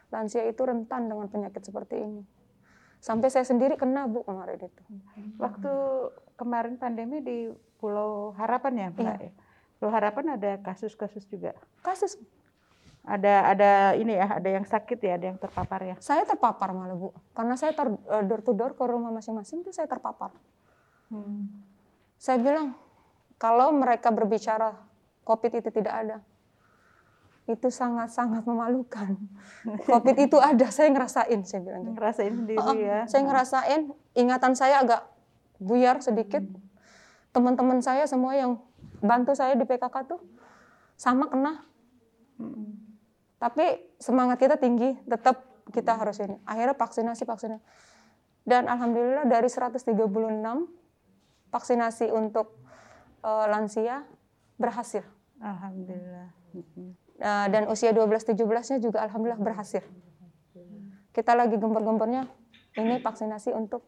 Lansia 0.08 0.46
itu 0.46 0.62
rentan 0.64 1.10
dengan 1.10 1.28
penyakit 1.28 1.60
seperti 1.60 2.00
ini. 2.00 2.22
Sampai 2.98 3.28
saya 3.28 3.44
sendiri 3.44 3.76
kena, 3.76 4.06
Bu, 4.06 4.24
kemarin 4.24 4.58
itu. 4.58 4.82
Waktu 5.36 5.72
kemarin 6.38 6.78
pandemi 6.78 7.20
di 7.20 7.50
Pulau 7.78 8.32
Harapan 8.34 8.72
ya, 8.74 8.86
Mbak. 8.94 9.18
Iya. 9.20 9.30
Pulau 9.78 9.92
Harapan 9.92 10.24
ada 10.38 10.58
kasus-kasus 10.62 11.26
juga. 11.28 11.54
Kasus 11.82 12.18
Ada 13.08 13.56
ada 13.56 13.72
ini 13.96 14.20
ya, 14.20 14.36
ada 14.36 14.50
yang 14.52 14.68
sakit 14.68 15.00
ya, 15.00 15.16
ada 15.16 15.32
yang 15.32 15.40
terpapar 15.40 15.80
ya. 15.80 15.96
Saya 15.96 16.28
terpapar 16.28 16.76
malah 16.76 16.92
bu, 16.92 17.16
karena 17.32 17.56
saya 17.56 17.72
ter, 17.72 17.88
eh, 17.88 18.22
door 18.28 18.44
to 18.44 18.52
door 18.52 18.76
ke 18.76 18.84
rumah 18.84 19.08
masing-masing 19.08 19.64
itu 19.64 19.72
saya 19.72 19.88
terpapar. 19.88 20.28
Saya 22.18 22.38
bilang 22.42 22.74
kalau 23.38 23.70
mereka 23.70 24.10
berbicara 24.10 24.74
COVID 25.22 25.52
itu 25.62 25.70
tidak 25.70 25.94
ada, 25.94 26.16
itu 27.48 27.68
sangat-sangat 27.72 28.44
memalukan. 28.44 29.16
COVID 29.92 30.16
itu 30.20 30.36
ada, 30.36 30.68
saya 30.68 30.92
ngerasain, 30.92 31.40
saya 31.48 31.60
bilang. 31.64 31.82
gitu. 31.88 31.94
Ngerasain 31.96 32.32
sendiri 32.36 32.58
Oh, 32.60 32.76
ya. 32.76 33.08
Saya 33.08 33.22
ngerasain, 33.24 33.80
ingatan 34.12 34.52
saya 34.52 34.84
agak 34.84 35.02
buyar 35.56 36.04
sedikit. 36.04 36.44
Teman-teman 37.32 37.80
saya 37.80 38.04
semua 38.04 38.36
yang 38.36 38.60
bantu 39.00 39.32
saya 39.32 39.56
di 39.56 39.64
PKK 39.64 39.96
tuh 40.10 40.20
sama 40.98 41.30
kena. 41.30 41.64
Tapi 43.38 43.94
semangat 44.02 44.42
kita 44.42 44.58
tinggi, 44.58 44.98
tetap 45.06 45.46
kita 45.70 45.94
harus 45.96 46.18
ini. 46.18 46.36
Akhirnya 46.44 46.74
vaksinasi, 46.74 47.22
vaksinasi. 47.22 47.62
Dan 48.48 48.66
alhamdulillah 48.66 49.28
dari 49.28 49.46
136 49.46 49.94
vaksinasi 51.48 52.12
untuk 52.12 52.56
eh, 53.24 53.46
lansia 53.48 54.04
berhasil. 54.58 55.04
Alhamdulillah. 55.38 56.28
Nah, 57.18 57.46
dan 57.50 57.66
usia 57.70 57.90
12-17-nya 57.90 58.78
juga 58.78 59.02
alhamdulillah 59.02 59.42
berhasil. 59.42 59.82
Kita 61.14 61.34
lagi 61.34 61.58
gempur-gemburnya 61.58 62.30
ini 62.78 63.02
vaksinasi 63.02 63.54
untuk 63.54 63.82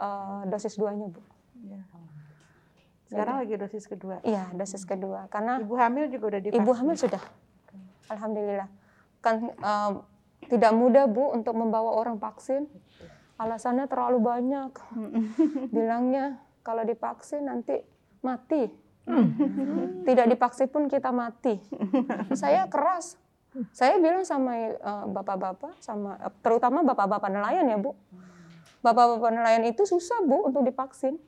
eh, 0.00 0.42
dosis 0.48 0.76
2-nya, 0.76 1.06
Bu. 1.08 1.20
Ya. 1.64 1.82
Sekarang 3.10 3.42
lagi 3.42 3.54
dosis 3.58 3.84
kedua. 3.90 4.22
Iya, 4.22 4.54
dosis 4.54 4.86
kedua. 4.86 5.26
Karena 5.34 5.58
Ibu 5.58 5.74
hamil 5.74 6.06
juga 6.14 6.36
udah 6.36 6.40
divaksin. 6.46 6.62
ibu 6.62 6.70
hamil 6.78 6.96
sudah. 6.96 7.22
Alhamdulillah. 8.06 8.68
Kan 9.18 9.50
eh, 9.50 9.90
tidak 10.46 10.72
mudah, 10.72 11.04
Bu, 11.10 11.34
untuk 11.34 11.52
membawa 11.58 11.96
orang 11.96 12.16
vaksin. 12.16 12.70
Alasannya 13.40 13.88
terlalu 13.88 14.18
banyak. 14.20 14.72
Bilangnya 15.74 16.38
kalau 16.60 16.82
divaksin 16.84 17.46
nanti 17.46 17.80
mati. 18.24 18.68
Tidak 20.06 20.26
divaksin 20.28 20.68
pun 20.70 20.86
kita 20.86 21.10
mati. 21.10 21.58
Saya 22.40 22.68
keras. 22.70 23.16
Saya 23.74 23.98
bilang 23.98 24.22
sama 24.22 24.54
eh, 24.54 25.04
bapak-bapak, 25.10 25.82
sama 25.82 26.14
eh, 26.22 26.30
terutama 26.38 26.86
bapak-bapak 26.86 27.30
nelayan 27.34 27.66
ya 27.66 27.78
bu. 27.82 27.98
Bapak-bapak 28.78 29.30
nelayan 29.34 29.66
itu 29.66 29.82
susah 29.82 30.22
bu 30.22 30.46
untuk 30.46 30.62
divaksin. 30.62 31.18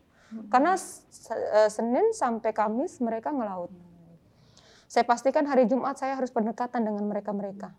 Karena 0.47 0.79
eh, 0.79 1.69
Senin 1.69 2.15
sampai 2.15 2.55
Kamis 2.55 3.03
mereka 3.03 3.35
ngelaut. 3.35 3.75
Saya 4.87 5.09
pastikan 5.09 5.49
hari 5.49 5.67
Jumat 5.67 5.99
saya 5.99 6.15
harus 6.15 6.31
pendekatan 6.31 6.85
dengan 6.85 7.03
mereka-mereka. 7.09 7.73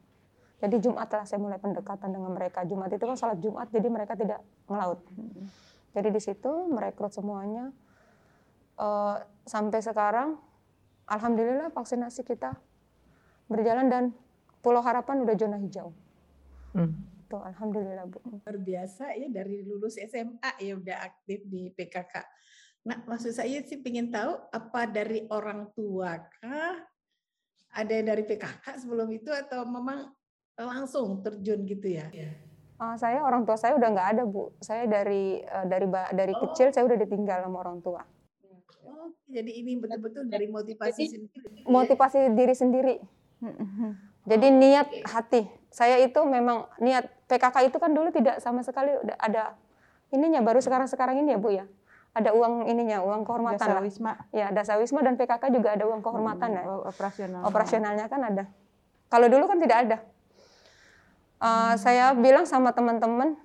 Jadi 0.63 0.79
Jumat 0.79 1.11
lah 1.11 1.27
saya 1.27 1.43
mulai 1.43 1.59
pendekatan 1.59 2.09
dengan 2.09 2.31
mereka. 2.31 2.63
Jumat 2.63 2.87
itu 2.89 3.03
kan 3.03 3.19
salat 3.19 3.37
Jumat, 3.43 3.67
jadi 3.67 3.87
mereka 3.91 4.15
tidak 4.15 4.39
ngelaut. 4.65 5.03
Jadi 5.93 6.09
di 6.09 6.21
situ 6.21 6.51
merekrut 6.69 7.13
semuanya. 7.13 7.69
Eh, 8.73 9.17
sampai 9.45 9.79
sekarang, 9.79 10.41
alhamdulillah 11.05 11.69
vaksinasi 11.69 12.25
kita 12.25 12.57
berjalan 13.45 13.87
dan 13.87 14.03
Pulau 14.63 14.81
Harapan 14.81 15.21
udah 15.21 15.35
zona 15.37 15.59
hijau. 15.59 15.93
Hmm. 16.73 16.95
Tuh, 17.29 17.43
alhamdulillah 17.43 18.09
bu. 18.09 18.17
luar 18.25 18.57
biasa 18.57 19.13
ya 19.13 19.27
dari 19.29 19.61
lulus 19.61 19.99
SMA 19.99 20.51
ya 20.57 20.73
udah 20.79 20.97
aktif 21.05 21.45
di 21.45 21.69
PKK. 21.69 22.13
Nah 22.83 22.97
maksud 23.07 23.31
saya 23.31 23.63
sih 23.63 23.79
ingin 23.79 24.11
tahu 24.11 24.37
apa 24.51 24.89
dari 24.89 25.27
orang 25.29 25.71
tua 25.75 26.19
kah? 26.39 26.83
Ada 27.73 27.91
yang 27.99 28.07
dari 28.13 28.23
PKK 28.25 28.85
sebelum 28.85 29.09
itu 29.09 29.33
atau 29.33 29.65
memang 29.65 30.13
langsung 30.57 31.25
terjun 31.25 31.65
gitu 31.65 31.89
ya? 31.89 32.05
Eh, 32.83 32.95
saya 32.99 33.23
orang 33.23 33.47
tua 33.47 33.55
saya 33.55 33.79
udah 33.79 33.89
nggak 33.95 34.07
ada 34.17 34.23
bu. 34.27 34.51
Saya 34.59 34.83
dari 34.85 35.39
eh, 35.39 35.65
dari 35.67 35.87
dari 35.89 36.33
Oh. 36.35 36.39
kecil 36.47 36.75
saya 36.75 36.83
udah 36.83 36.97
ditinggal 36.99 37.47
sama 37.47 37.57
orang 37.63 37.79
tua. 37.79 38.03
Oh 38.83 39.07
jadi 39.31 39.51
ini 39.63 39.79
betul-betul 39.79 40.27
dari 40.27 40.51
motivasi 40.51 41.03
sendiri. 41.07 41.63
ya? 41.63 41.67
Motivasi 41.67 42.19
diri 42.35 42.55
sendiri. 42.55 42.95
Jadi 44.23 44.47
niat 44.55 44.87
hati. 45.07 45.47
Saya 45.67 45.99
itu 45.99 46.19
memang 46.23 46.67
niat 46.79 47.07
PKK 47.27 47.71
itu 47.71 47.77
kan 47.79 47.91
dulu 47.91 48.11
tidak 48.13 48.39
sama 48.39 48.63
sekali 48.63 48.93
udah 48.93 49.17
ada 49.19 49.57
ininya 50.13 50.39
baru 50.45 50.61
sekarang-sekarang 50.63 51.19
ini 51.23 51.35
ya 51.35 51.39
Bu 51.39 51.49
ya. 51.51 51.65
Ada 52.13 52.29
uang 52.29 52.69
ininya, 52.69 53.01
uang 53.01 53.25
kehormatan 53.25 53.57
Jasa 53.57 53.73
lah. 53.73 53.81
Wisma. 53.81 54.13
Ya, 54.29 54.53
Dasa 54.53 54.77
Wisma 54.77 55.01
dan 55.01 55.17
PKK 55.17 55.49
juga 55.49 55.73
ada 55.73 55.89
uang 55.89 56.05
kehormatan 56.05 56.49
ya. 56.53 56.63
Oh, 56.69 56.85
operasional. 56.85 57.41
Operasionalnya 57.41 58.05
kan 58.05 58.21
ada. 58.21 58.43
Kalau 59.09 59.27
dulu 59.33 59.49
kan 59.49 59.57
tidak 59.57 59.77
ada. 59.89 59.97
Eh, 61.43 61.75
Saya 61.75 62.15
bilang 62.15 62.47
sama 62.47 62.71
teman-teman, 62.71 63.35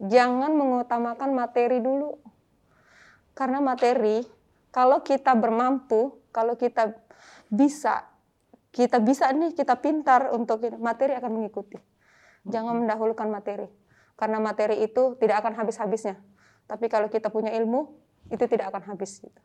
jangan 0.00 0.56
mengutamakan 0.56 1.36
materi 1.36 1.84
dulu. 1.84 2.16
Karena 3.36 3.60
materi, 3.60 4.24
kalau 4.72 5.04
kita 5.04 5.36
bermampu, 5.36 6.16
kalau 6.32 6.56
kita 6.56 6.96
bisa, 7.52 8.08
kita 8.72 8.96
bisa 9.04 9.28
nih, 9.36 9.52
kita 9.52 9.76
pintar 9.76 10.32
untuk 10.32 10.64
materi 10.80 11.12
akan 11.12 11.36
mengikuti. 11.36 11.76
Jangan 12.48 12.80
mendahulukan 12.80 13.28
materi. 13.28 13.68
Karena 14.16 14.40
materi 14.40 14.80
itu 14.80 15.20
tidak 15.20 15.44
akan 15.44 15.60
habis-habisnya. 15.60 16.16
Tapi 16.64 16.88
kalau 16.88 17.12
kita 17.12 17.28
punya 17.28 17.52
ilmu, 17.52 17.92
itu 18.32 18.48
tidak 18.48 18.72
akan 18.72 18.96
habis. 18.96 19.20
Gitu. 19.20 19.40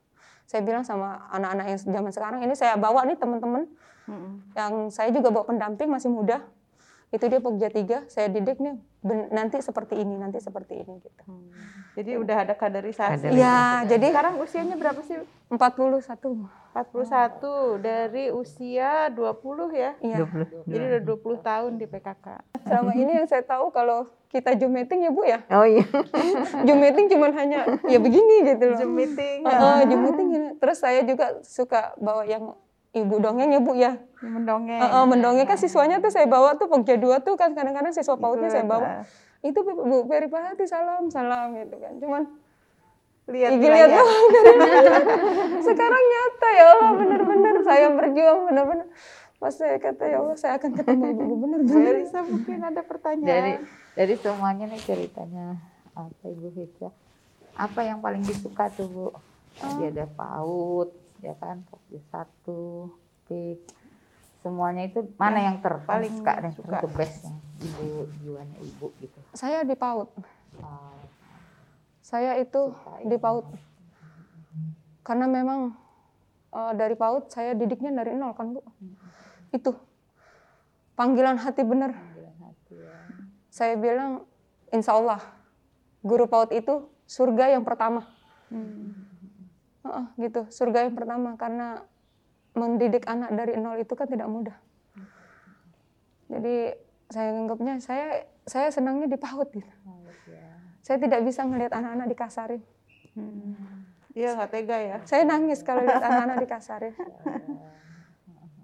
Saya 0.47 0.63
bilang 0.63 0.87
sama 0.87 1.27
anak-anak 1.35 1.65
yang 1.75 1.79
zaman 1.83 2.11
sekarang, 2.15 2.39
ini 2.47 2.55
saya 2.55 2.79
bawa 2.79 3.03
nih 3.03 3.19
teman-teman, 3.19 3.67
yang 4.55 4.87
saya 4.87 5.11
juga 5.11 5.27
bawa 5.27 5.43
pendamping 5.51 5.91
masih 5.91 6.07
muda, 6.07 6.39
itu 7.11 7.25
dia 7.25 7.37
Pokja 7.37 7.67
tiga 7.67 8.07
saya 8.07 8.27
didik 8.27 8.55
nih 8.57 8.75
ben- 9.01 9.27
nanti 9.29 9.59
seperti 9.59 9.95
ini 9.97 10.15
nanti 10.15 10.39
seperti 10.39 10.73
ini 10.77 10.95
gitu 10.97 11.21
Jadi 11.91 12.15
udah 12.15 12.37
ada 12.41 12.53
kaderisasi. 12.53 13.35
ya 13.35 13.83
jadi 13.83 14.07
Sekarang 14.09 14.39
usianya 14.39 14.75
berapa 14.75 14.99
sih? 15.01 15.19
41 15.51 16.07
41 16.71 17.03
dari 17.77 18.31
usia 18.31 19.07
20 19.07 19.27
ya. 19.73 19.91
iya 19.99 20.23
20. 20.23 20.63
Jadi 20.65 20.83
udah 20.87 21.01
20 21.03 21.43
tahun 21.43 21.71
di 21.75 21.85
PKK. 21.85 22.25
selama 22.61 22.91
ini 22.93 23.11
yang 23.13 23.27
saya 23.27 23.43
tahu 23.43 23.69
kalau 23.69 23.99
kita 24.27 24.55
zoom 24.55 24.71
meeting 24.71 25.03
ya 25.03 25.11
bu 25.11 25.21
ya 25.25 25.43
Oh 25.51 25.67
iya. 25.67 25.83
zoom 26.65 26.79
meeting 26.79 27.11
cuman 27.11 27.31
hanya 27.33 27.59
ya 27.83 27.99
begini 27.99 28.47
gitu 28.47 28.63
loh 28.65 28.79
Zoom 28.79 28.93
meeting. 28.93 29.43
Heeh, 29.43 29.77
zoom 29.85 30.01
meeting 30.01 30.27
gini. 30.29 30.47
terus 30.57 30.79
saya 30.79 31.03
juga 31.03 31.43
suka 31.43 31.91
bawa 31.97 32.23
yang 32.23 32.55
ibu 32.91 33.15
dongeng 33.23 33.49
ya 33.55 33.59
bu 33.63 33.71
ya 33.73 33.91
mendongeng. 34.21 34.81
Heeh, 34.83 35.03
mendongeng 35.07 35.47
kan 35.47 35.57
siswanya 35.57 35.97
tuh 36.03 36.11
saya 36.11 36.27
bawa 36.27 36.59
tuh 36.59 36.67
Pokja 36.67 36.99
dua 36.99 37.23
tuh 37.23 37.39
kan 37.39 37.55
kadang-kadang 37.55 37.95
siswa 37.95 38.19
pautnya 38.19 38.51
saya 38.51 38.67
bawa 38.67 39.07
itu 39.41 39.57
Bu 39.65 40.05
Peri 40.05 40.29
Pahati 40.29 40.69
salam 40.69 41.09
salam 41.09 41.57
gitu 41.57 41.75
kan 41.81 41.97
cuman 41.97 42.23
Lihat 43.31 43.53
lihat 43.53 43.89
ya. 43.93 44.03
sekarang 45.71 46.03
nyata 46.03 46.47
ya 46.51 46.65
Allah 46.73 46.91
benar-benar 46.99 47.55
saya 47.63 47.87
berjuang 47.93 48.39
benar-benar 48.49 48.87
pas 49.37 49.53
saya 49.55 49.77
kata 49.77 50.03
ya 50.09 50.17
Allah 50.21 50.37
saya 50.37 50.57
akan 50.57 50.71
ketemu 50.73 51.05
ibu 51.15 51.33
benar-benar 51.37 51.93
Elisa 52.01 52.21
mungkin 52.21 52.59
ada 52.61 52.81
pertanyaan. 52.85 53.25
Dari 53.25 53.53
dari 53.95 54.15
semuanya 54.19 54.65
nih 54.69 54.81
ceritanya 54.83 55.57
apa 55.97 56.23
Ibu 56.27 56.47
Fitria? 56.53 56.89
Apa 57.55 57.79
yang 57.85 58.01
paling 58.01 58.21
disuka 58.25 58.69
tuh 58.73 58.89
Bu? 58.89 59.07
Tadi 59.57 59.91
ada 59.91 60.05
PAUD, 60.07 60.89
ya 61.21 61.33
kan? 61.35 61.63
Pokja 61.65 62.01
satu, 62.07 62.91
PIK. 63.25 63.61
Semuanya 64.41 64.83
itu 64.83 65.05
mana 65.15 65.37
yang 65.39 65.61
ter 65.61 65.77
paling 65.85 66.09
suka 66.11 66.33
dan 66.35 66.51
suka. 66.51 66.77
the 66.79 66.89
best 66.91 67.21
yang 67.23 67.37
Ibu 67.61 67.85
jiwanya 68.17 68.57
Ibu 68.57 68.89
gitu. 68.97 69.19
saya 69.31 69.61
di 69.61 69.77
PAUD 69.77 70.09
Ah, 70.57 70.97
saya 72.01 72.33
itu 72.35 72.73
di 72.99 73.13
yang- 73.13 73.21
PAUD 73.21 73.45
karena 75.01 75.29
memang 75.29 75.77
eh, 76.49 76.73
dari 76.73 76.97
PAUD 76.97 77.29
saya 77.29 77.53
didiknya 77.53 77.93
dari 77.93 78.17
nol 78.17 78.33
kan 78.33 78.49
bu 78.49 78.65
itu 79.51 79.77
panggilan 80.91 81.37
hati 81.37 81.61
benar 81.61 81.93
panggilan 81.93 82.33
hati 82.41 82.73
ya. 82.75 82.93
saya 83.47 83.77
bilang 83.77 84.25
insya 84.67 84.97
Allah 84.97 85.21
guru 86.01 86.25
PAUD 86.25 86.49
itu 86.51 86.73
surga 87.05 87.53
yang 87.53 87.61
pertama 87.61 88.09
Heeh, 89.81 90.05
gitu. 90.21 90.41
Surga 90.53 90.85
yang 90.85 90.93
pertama 90.93 91.33
karena 91.35 91.81
mendidik 92.53 93.07
anak 93.07 93.31
dari 93.33 93.55
nol 93.55 93.79
itu 93.79 93.93
kan 93.95 94.07
tidak 94.07 94.27
mudah. 94.27 94.57
Jadi 96.31 96.75
saya 97.11 97.29
anggapnya 97.35 97.79
saya 97.83 98.23
saya 98.47 98.71
senangnya 98.71 99.07
di 99.07 99.19
PAUD 99.19 99.49
gitu. 99.51 99.71
Ya. 100.31 100.55
saya 100.79 100.97
tidak 100.97 101.21
bisa 101.27 101.43
melihat 101.43 101.75
anak-anak 101.75 102.07
dikasarin. 102.07 102.63
Iya 104.11 104.35
nggak 104.35 104.51
tega 104.51 104.77
ya. 104.79 104.97
saya 105.07 105.23
nangis 105.27 105.63
kalau 105.63 105.83
lihat 105.83 106.03
anak-anak 106.03 106.37
dikasarin. 106.43 106.95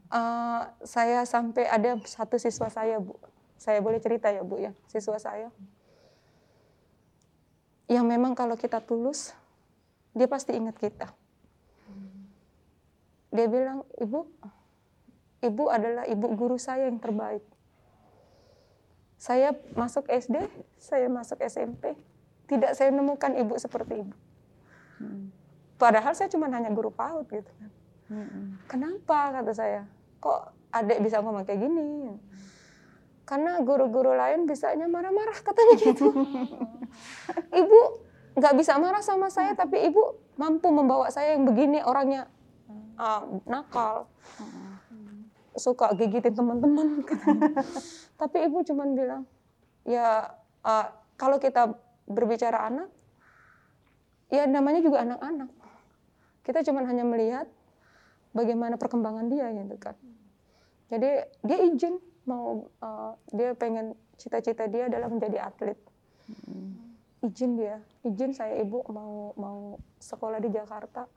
Eh, 0.07 0.62
saya 0.88 1.27
sampai 1.27 1.67
ada 1.67 2.00
satu 2.07 2.39
siswa 2.39 2.71
saya 2.71 2.95
bu. 2.95 3.19
Saya 3.59 3.83
boleh 3.83 4.00
cerita 4.00 4.31
ya 4.31 4.39
bu 4.39 4.56
ya 4.56 4.71
siswa 4.88 5.19
saya. 5.19 5.51
Yang 7.91 8.06
memang 8.08 8.32
kalau 8.32 8.56
kita 8.56 8.80
tulus 8.80 9.36
dia 10.17 10.27
pasti 10.27 10.58
ingat 10.58 10.75
kita. 10.82 11.08
Dia 13.30 13.45
bilang 13.45 13.86
ibu 14.01 14.25
ibu 15.45 15.63
adalah 15.69 16.10
ibu 16.10 16.25
guru 16.34 16.58
saya 16.58 16.89
yang 16.89 16.97
terbaik. 16.97 17.45
Saya 19.17 19.53
masuk 19.77 20.10
SD 20.10 20.49
saya 20.82 21.08
masuk 21.08 21.41
SMP 21.45 21.93
tidak 22.47 22.73
saya 22.73 22.89
nemukan 22.89 23.38
ibu 23.38 23.53
seperti 23.60 24.01
ibu. 24.01 24.15
Padahal 25.77 26.17
saya 26.17 26.32
cuma 26.34 26.49
hanya 26.49 26.73
guru 26.73 26.89
PAUD 26.89 27.27
gitu 27.30 27.51
kan. 27.62 27.71
Kenapa? 28.65 29.36
kata 29.39 29.51
saya. 29.53 29.82
Kok 30.23 30.73
adik 30.73 31.03
bisa 31.03 31.21
ngomong 31.21 31.45
kayak 31.45 31.62
gini? 31.62 32.15
Karena 33.27 33.60
guru-guru 33.60 34.15
lain 34.15 34.47
bisanya 34.47 34.88
marah-marah 34.88 35.36
katanya 35.43 35.75
gitu. 35.75 36.08
Ibu 37.62 37.80
nggak 38.38 38.54
bisa 38.54 38.78
marah 38.78 39.02
sama 39.02 39.34
saya 39.34 39.58
tapi 39.58 39.89
ibu 39.89 40.00
mampu 40.38 40.69
membawa 40.69 41.10
saya 41.10 41.34
yang 41.34 41.50
begini 41.50 41.82
orangnya 41.82 42.30
ah, 42.97 43.26
nakal. 43.50 44.06
Suka 45.58 45.89
gigitin 45.97 46.38
teman-teman. 46.38 47.02
Tapi 48.21 48.45
ibu 48.45 48.62
cuman 48.62 48.93
bilang 48.93 49.23
ya 49.89 50.38
ah, 50.62 50.93
kalau 51.17 51.41
kita 51.41 51.73
berbicara 52.06 52.69
anak 52.69 52.89
ya 54.30 54.45
namanya 54.45 54.86
juga 54.86 55.02
anak-anak. 55.02 55.50
Kita 56.45 56.62
cuman 56.62 56.86
hanya 56.88 57.04
melihat 57.04 57.50
bagaimana 58.38 58.78
perkembangan 58.78 59.34
dia 59.34 59.50
gitu 59.50 59.76
kan. 59.82 59.97
Jadi 60.93 61.10
dia 61.43 61.58
izin 61.67 62.00
mau 62.28 62.69
uh, 62.80 63.12
dia 63.36 63.52
pengen 63.56 63.95
cita-cita 64.15 64.67
dia 64.71 64.88
adalah 64.88 65.12
menjadi 65.12 65.52
atlet. 65.52 65.80
Izin 67.25 67.58
dia, 67.58 67.82
izin 68.06 68.30
saya 68.30 68.62
ibu 68.62 68.86
mau 68.93 69.34
mau 69.34 69.82
sekolah 69.97 70.38
di 70.38 70.53
Jakarta. 70.53 71.10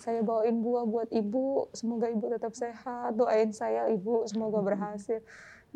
Saya 0.00 0.24
bawain 0.24 0.64
buah 0.64 0.84
buat 0.88 1.08
ibu, 1.12 1.68
semoga 1.76 2.08
ibu 2.08 2.28
tetap 2.32 2.52
sehat. 2.56 3.16
Doain 3.16 3.52
saya 3.52 3.88
ibu 3.92 4.24
semoga 4.28 4.60
berhasil. 4.64 5.20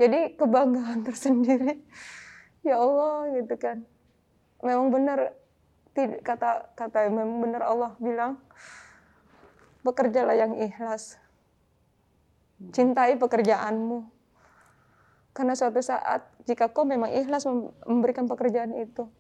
Jadi 0.01 0.37
kebanggaan 0.37 1.05
tersendiri. 1.05 1.81
Ya 2.65 2.81
Allah 2.81 3.29
gitu 3.37 3.55
kan. 3.61 3.85
Memang 4.65 4.89
benar 4.89 5.37
kata 6.25 6.73
kata 6.73 7.13
memang 7.13 7.39
benar 7.45 7.63
Allah 7.69 7.93
bilang 8.01 8.41
bekerjalah 9.85 10.33
yang 10.33 10.57
ikhlas. 10.57 11.21
Cintai 12.73 13.21
pekerjaanmu. 13.21 14.09
Karena 15.35 15.59
suatu 15.59 15.83
saat 15.83 16.31
jika 16.47 16.71
kau 16.71 16.87
memang 16.87 17.11
ikhlas 17.11 17.45
mem- 17.45 17.75
memberikan 17.85 18.31
pekerjaan 18.31 18.71
itu, 18.79 19.11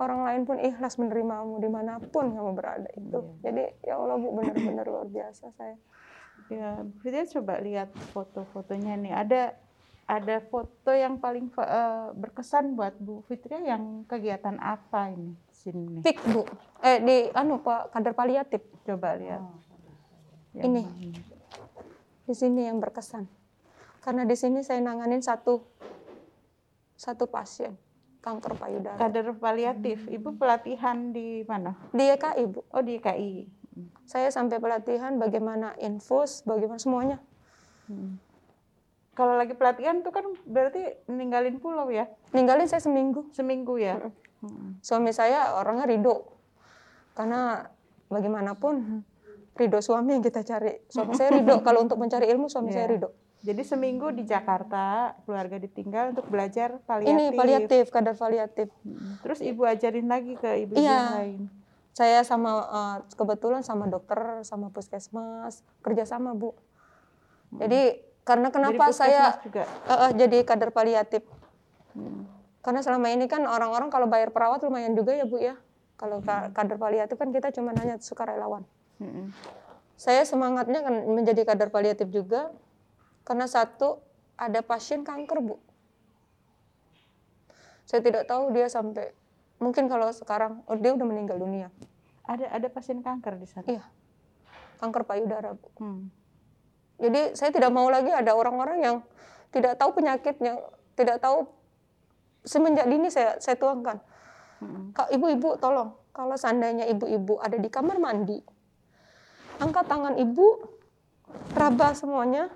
orang 0.00 0.24
lain 0.24 0.42
pun 0.48 0.56
ikhlas 0.56 0.96
menerimamu 0.96 1.60
di 1.60 1.68
mana 1.68 2.00
pun 2.00 2.32
kamu 2.32 2.56
berada 2.56 2.88
itu. 2.96 3.20
Jadi 3.44 3.84
ya 3.84 4.00
Allah 4.00 4.16
bu 4.16 4.32
benar-benar 4.32 4.88
luar 4.88 5.06
biasa 5.06 5.52
saya. 5.54 5.76
Ya, 6.48 6.80
Bu 6.80 7.04
Fitria 7.04 7.28
coba 7.28 7.60
lihat 7.60 7.92
foto-fotonya 8.16 8.96
nih. 8.96 9.12
Ada 9.12 9.42
ada 10.08 10.36
foto 10.42 10.90
yang 10.90 11.20
paling 11.20 11.52
eh, 11.52 12.08
berkesan 12.16 12.74
buat 12.74 12.96
Bu 12.96 13.20
Fitria 13.28 13.60
yang 13.60 14.08
kegiatan 14.08 14.56
apa 14.56 15.12
ini 15.12 15.36
sini? 15.60 16.00
Pik 16.00 16.18
bu, 16.32 16.48
eh 16.80 16.98
di 17.04 17.16
anu 17.36 17.60
pak 17.60 17.92
kader 17.92 18.16
paliatif 18.16 18.64
Coba 18.88 19.14
lihat. 19.20 19.44
Yang 20.56 20.64
Ini. 20.66 20.82
di 22.26 22.34
sini 22.34 22.66
yang 22.66 22.80
berkesan. 22.80 23.28
Karena 24.00 24.24
di 24.24 24.36
sini 24.36 24.64
saya 24.64 24.80
nanganin 24.80 25.20
satu 25.20 25.60
satu 26.96 27.24
pasien 27.28 27.76
kanker 28.20 28.52
payudara 28.56 29.00
Kader 29.00 29.32
paliatif. 29.36 30.04
Ibu 30.04 30.36
pelatihan 30.36 31.12
di 31.12 31.40
mana? 31.48 31.72
di 31.92 32.04
YKI 32.04 32.44
bu. 32.48 32.60
Oh 32.72 32.84
di 32.84 33.00
KI. 33.00 33.48
Saya 34.04 34.28
sampai 34.28 34.60
pelatihan 34.60 35.16
bagaimana 35.16 35.72
infus, 35.80 36.44
bagaimana 36.44 36.76
semuanya. 36.76 37.16
Kalau 39.16 39.34
lagi 39.36 39.52
pelatihan 39.56 40.00
tuh 40.04 40.12
kan 40.12 40.24
berarti 40.44 41.00
ninggalin 41.08 41.60
pulau 41.60 41.88
ya? 41.88 42.08
Ninggalin 42.32 42.68
saya 42.68 42.80
seminggu. 42.80 43.28
Seminggu 43.32 43.76
ya? 43.80 44.00
Mm. 44.40 44.80
Suami 44.80 45.12
saya 45.12 45.56
orangnya 45.56 45.84
ridho. 45.88 46.24
Karena 47.12 47.64
bagaimanapun 48.08 49.04
ridho 49.56 49.78
suami 49.80 50.16
yang 50.16 50.24
kita 50.24 50.40
cari. 50.44 50.76
Suami 50.88 51.12
saya 51.16 51.36
ridho. 51.36 51.60
Kalau 51.66 51.84
untuk 51.84 51.96
mencari 52.00 52.28
ilmu 52.28 52.48
suami 52.48 52.72
saya 52.72 52.88
Iya. 52.88 52.92
ridho. 52.96 53.10
Jadi 53.40 53.62
seminggu 53.64 54.12
di 54.12 54.28
Jakarta, 54.28 55.16
keluarga 55.24 55.56
ditinggal 55.56 56.12
untuk 56.12 56.28
belajar 56.28 56.76
paliatif. 56.84 57.16
Ini 57.16 57.26
paliatif, 57.32 57.84
kadar 57.88 58.12
paliatif. 58.12 58.68
Mm. 58.84 59.24
Terus 59.24 59.40
ibu 59.40 59.64
ajarin 59.64 60.06
lagi 60.06 60.36
ke 60.36 60.60
ibu 60.60 60.76
yang 60.76 60.84
Iya. 60.84 61.00
lain. 61.16 61.40
Saya 61.96 62.20
sama 62.20 62.50
eh, 62.62 62.96
kebetulan 63.16 63.64
sama 63.64 63.88
dokter, 63.88 64.44
sama 64.44 64.68
puskesmas, 64.68 65.64
kerjasama 65.80 66.36
bu. 66.36 66.52
Jadi 67.56 68.04
karena 68.22 68.52
kenapa 68.52 68.92
Jadi 68.92 68.94
saya 68.94 69.40
juga. 69.40 69.64
eh, 69.64 69.92
eh, 69.96 70.10
jadi 70.20 70.38
kader 70.44 70.70
paliatif? 70.70 71.24
Mm. 71.96 72.28
Karena 72.60 72.84
selama 72.84 73.08
ini 73.08 73.24
kan 73.24 73.40
orang-orang 73.48 73.88
kalau 73.88 74.04
bayar 74.04 74.28
perawat 74.28 74.60
lumayan 74.60 74.92
juga 74.92 75.16
ya 75.16 75.24
bu 75.24 75.40
ya. 75.40 75.56
Kalau 75.96 76.20
ka- 76.20 76.52
kader 76.52 76.76
paliatif 76.76 77.16
kan 77.16 77.32
kita 77.32 77.48
cuma 77.50 77.72
hanya 77.72 77.96
sukarelawan. 77.96 78.68
Mm-mm. 79.00 79.32
Saya 79.96 80.24
semangatnya 80.24 80.84
kan 80.84 81.08
menjadi 81.08 81.44
kader 81.44 81.68
paliatif 81.68 82.08
juga 82.08 82.52
karena 83.24 83.46
satu 83.46 84.00
ada 84.40 84.64
pasien 84.64 85.04
kanker 85.04 85.38
bu. 85.44 85.56
Saya 87.84 88.00
tidak 88.00 88.24
tahu 88.30 88.54
dia 88.54 88.70
sampai 88.70 89.12
mungkin 89.60 89.90
kalau 89.90 90.08
sekarang 90.14 90.64
oh, 90.64 90.78
dia 90.78 90.94
udah 90.96 91.06
meninggal 91.06 91.36
dunia. 91.36 91.68
Ada 92.24 92.48
ada 92.48 92.68
pasien 92.70 93.02
kanker 93.02 93.36
di 93.36 93.46
sana. 93.50 93.66
Iya. 93.66 93.84
Kanker 94.80 95.04
payudara 95.04 95.52
bu. 95.58 95.68
Hmm. 95.82 96.08
Jadi 97.00 97.32
saya 97.36 97.50
tidak 97.52 97.72
mau 97.72 97.88
lagi 97.88 98.12
ada 98.12 98.36
orang-orang 98.36 98.78
yang 98.84 98.96
tidak 99.50 99.80
tahu 99.80 99.96
penyakitnya, 99.96 100.60
tidak 100.94 101.18
tahu 101.18 101.48
semenjak 102.44 102.86
dini 102.86 103.08
saya 103.08 103.40
saya 103.40 103.56
tuangkan. 103.56 103.98
Mm-mm. 104.60 104.92
Kak 104.92 105.08
ibu-ibu 105.08 105.56
tolong 105.56 105.96
kalau 106.12 106.36
seandainya 106.36 106.84
ibu-ibu 106.92 107.40
ada 107.40 107.56
di 107.56 107.72
kamar 107.72 107.96
mandi, 107.96 108.36
angkat 109.56 109.88
tangan 109.88 110.20
ibu, 110.20 110.60
raba 111.56 111.96
semuanya, 111.96 112.52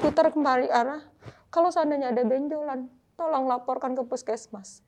putar 0.00 0.32
kembali 0.32 0.68
arah. 0.68 1.02
Kalau 1.48 1.72
seandainya 1.72 2.12
ada 2.12 2.22
benjolan, 2.26 2.92
tolong 3.16 3.48
laporkan 3.48 3.96
ke 3.96 4.02
puskesmas. 4.04 4.84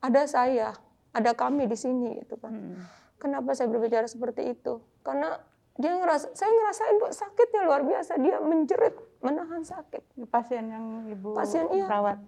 Ada 0.00 0.24
saya, 0.30 0.68
ada 1.10 1.34
kami 1.34 1.66
di 1.66 1.76
sini 1.76 2.22
gitu 2.22 2.38
kan. 2.38 2.54
Mm-mm. 2.54 2.80
Kenapa 3.20 3.52
saya 3.52 3.68
berbicara 3.68 4.08
seperti 4.08 4.56
itu? 4.56 4.80
Karena 5.04 5.36
dia 5.76 5.92
ngerasa, 5.96 6.32
saya 6.32 6.50
ngerasain 6.52 6.96
bu 6.96 7.06
sakitnya 7.12 7.60
luar 7.68 7.82
biasa. 7.84 8.16
Dia 8.16 8.40
menjerit, 8.40 8.96
menahan 9.20 9.60
sakit. 9.60 10.28
Pasien 10.28 10.72
yang 10.72 11.04
ibu 11.08 11.36
Pasien, 11.36 11.68
iya. 11.72 11.84
rawat. 11.88 12.18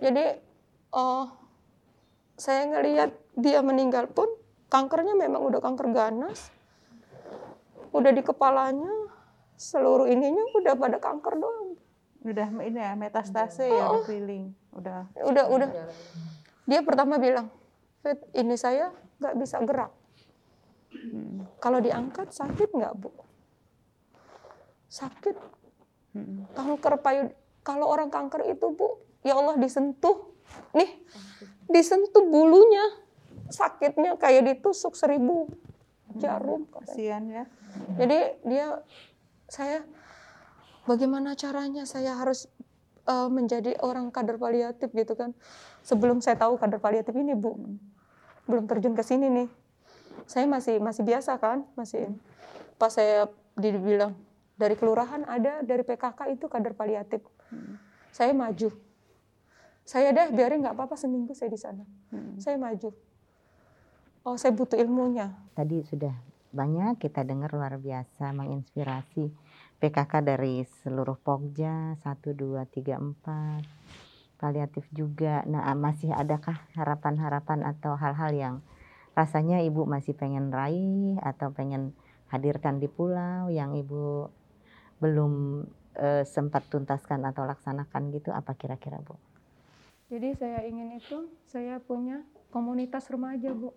Jadi 0.00 0.24
oh 0.92 1.28
saya 2.40 2.68
ngelihat 2.68 3.12
dia 3.36 3.60
meninggal 3.60 4.08
pun 4.08 4.28
kankernya 4.68 5.16
memang 5.16 5.44
udah 5.44 5.60
kanker 5.60 5.92
ganas. 5.92 6.52
Udah 7.90 8.14
di 8.14 8.22
kepalanya, 8.22 8.92
seluruh 9.60 10.08
ininya 10.08 10.40
udah 10.56 10.72
pada 10.72 10.96
kanker 10.96 11.36
doang. 11.36 11.76
Udah 12.24 12.48
ini 12.64 12.80
ya 12.80 12.96
metastase 12.96 13.68
ya 13.68 13.92
Oh. 13.92 14.00
berkeliling. 14.00 14.56
Udah. 14.72 15.04
Udah 15.20 15.44
udah. 15.52 15.68
Dia 16.64 16.80
pertama 16.80 17.20
bilang, 17.20 17.52
Fit, 18.00 18.16
ini 18.32 18.56
saya 18.56 18.88
nggak 19.20 19.36
bisa 19.36 19.60
gerak. 19.60 19.92
Mm-mm. 20.90 21.44
Kalau 21.60 21.78
diangkat 21.84 22.32
sakit 22.32 22.72
nggak 22.72 22.92
bu? 22.96 23.12
Sakit. 24.88 25.36
Mm-mm. 26.16 26.48
Kanker 26.56 26.96
payud. 27.04 27.28
Kalau 27.60 27.86
orang 27.92 28.08
kanker 28.08 28.48
itu 28.48 28.72
bu, 28.72 28.96
ya 29.20 29.36
Allah 29.36 29.60
disentuh. 29.60 30.32
Nih, 30.72 31.04
disentuh 31.68 32.24
bulunya. 32.24 33.04
Sakitnya 33.52 34.16
kayak 34.16 34.48
ditusuk 34.48 34.96
seribu 34.96 35.50
jarum. 36.16 36.66
Kasihan 36.70 37.22
ya. 37.28 37.44
Jadi 37.98 38.18
dia, 38.46 38.82
saya, 39.50 39.82
bagaimana 40.86 41.34
caranya 41.34 41.82
saya 41.82 42.14
harus 42.14 42.46
eh, 43.04 43.28
menjadi 43.28 43.74
orang 43.82 44.14
kader 44.14 44.38
paliatif 44.38 44.94
gitu 44.94 45.18
kan. 45.18 45.34
Sebelum 45.82 46.22
saya 46.22 46.38
tahu 46.38 46.54
kader 46.56 46.78
paliatif 46.78 47.12
ini 47.18 47.34
bu, 47.34 47.58
belum 48.46 48.70
terjun 48.70 48.94
ke 48.94 49.02
sini 49.02 49.26
nih. 49.26 49.48
Saya 50.30 50.46
masih 50.46 50.78
masih 50.78 51.02
biasa 51.02 51.34
kan, 51.42 51.66
masih 51.74 52.06
pas 52.78 52.94
saya 52.94 53.26
dibilang 53.58 54.14
dari 54.54 54.78
kelurahan 54.78 55.26
ada, 55.26 55.60
dari 55.66 55.82
PKK 55.82 56.38
itu 56.38 56.46
kader 56.46 56.72
paliatif. 56.78 57.24
Saya 58.14 58.30
maju. 58.30 58.70
Saya 59.82 60.14
dah 60.14 60.30
biarin 60.30 60.62
nggak 60.62 60.76
apa-apa 60.76 60.94
seminggu 60.94 61.34
saya 61.34 61.50
di 61.50 61.58
sana. 61.58 61.82
Mm-mm. 62.14 62.38
Saya 62.38 62.54
maju. 62.60 62.94
Oh 64.22 64.36
saya 64.36 64.52
butuh 64.52 64.76
ilmunya. 64.76 65.32
Tadi 65.56 65.82
sudah 65.88 66.12
banyak 66.50 66.98
kita 66.98 67.22
dengar 67.22 67.54
luar 67.54 67.78
biasa 67.78 68.34
menginspirasi 68.34 69.30
PKK 69.80 70.12
dari 70.20 70.66
seluruh 70.82 71.16
Pokja 71.16 71.96
1 72.02 72.04
2 72.04 72.60
3 72.68 72.98
4 72.98 74.40
paliatif 74.40 74.88
juga. 74.90 75.44
Nah, 75.44 75.68
masih 75.76 76.10
adakah 76.16 76.56
harapan-harapan 76.72 77.64
atau 77.64 77.94
hal-hal 77.94 78.32
yang 78.32 78.54
rasanya 79.12 79.60
Ibu 79.60 79.84
masih 79.84 80.16
pengen 80.16 80.48
raih 80.48 81.20
atau 81.20 81.52
pengen 81.52 81.92
hadirkan 82.32 82.80
di 82.80 82.88
pulau 82.88 83.52
yang 83.52 83.76
Ibu 83.76 84.32
belum 85.00 85.64
eh, 86.00 86.24
sempat 86.24 86.68
tuntaskan 86.72 87.24
atau 87.28 87.44
laksanakan 87.44 88.12
gitu 88.16 88.32
apa 88.32 88.56
kira-kira 88.56 89.00
Bu? 89.04 89.16
Jadi 90.10 90.34
saya 90.34 90.66
ingin 90.66 90.98
itu, 90.98 91.30
saya 91.46 91.78
punya 91.78 92.26
komunitas 92.50 93.06
remaja, 93.06 93.54
Bu. 93.54 93.70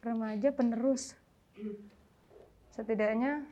Remaja 0.00 0.48
penerus. 0.54 1.12
Setidaknya 2.72 3.44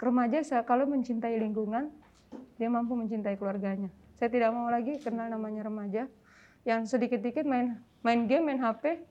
remaja 0.00 0.40
kalau 0.64 0.88
mencintai 0.88 1.36
lingkungan, 1.36 1.92
dia 2.56 2.68
mampu 2.72 2.96
mencintai 2.96 3.36
keluarganya. 3.36 3.92
Saya 4.16 4.30
tidak 4.30 4.50
mau 4.54 4.70
lagi 4.70 4.96
kenal 5.00 5.28
namanya 5.28 5.66
remaja 5.66 6.08
yang 6.64 6.88
sedikit-dikit 6.88 7.44
main 7.44 7.76
main 8.00 8.24
game, 8.24 8.48
main 8.48 8.60
HP, 8.60 9.04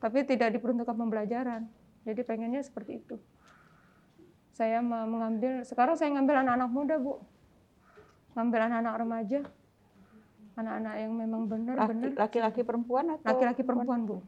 tapi 0.00 0.24
tidak 0.28 0.52
diperuntukkan 0.56 0.96
pembelajaran. 0.96 1.68
Jadi 2.04 2.20
pengennya 2.24 2.60
seperti 2.64 3.00
itu. 3.00 3.16
Saya 4.56 4.84
mengambil, 4.84 5.64
sekarang 5.64 5.96
saya 5.96 6.12
ngambil 6.16 6.44
anak-anak 6.44 6.70
muda, 6.72 6.96
Bu. 7.00 7.20
Ngambil 8.36 8.60
anak-anak 8.68 8.94
remaja, 9.00 9.40
anak-anak 10.60 10.94
yang 11.00 11.12
memang 11.16 11.42
benar-benar 11.48 12.10
Laki-laki 12.16 12.60
perempuan 12.62 13.16
atau 13.16 13.26
laki-laki 13.26 13.62
perempuan 13.64 14.04
bu. 14.04 14.22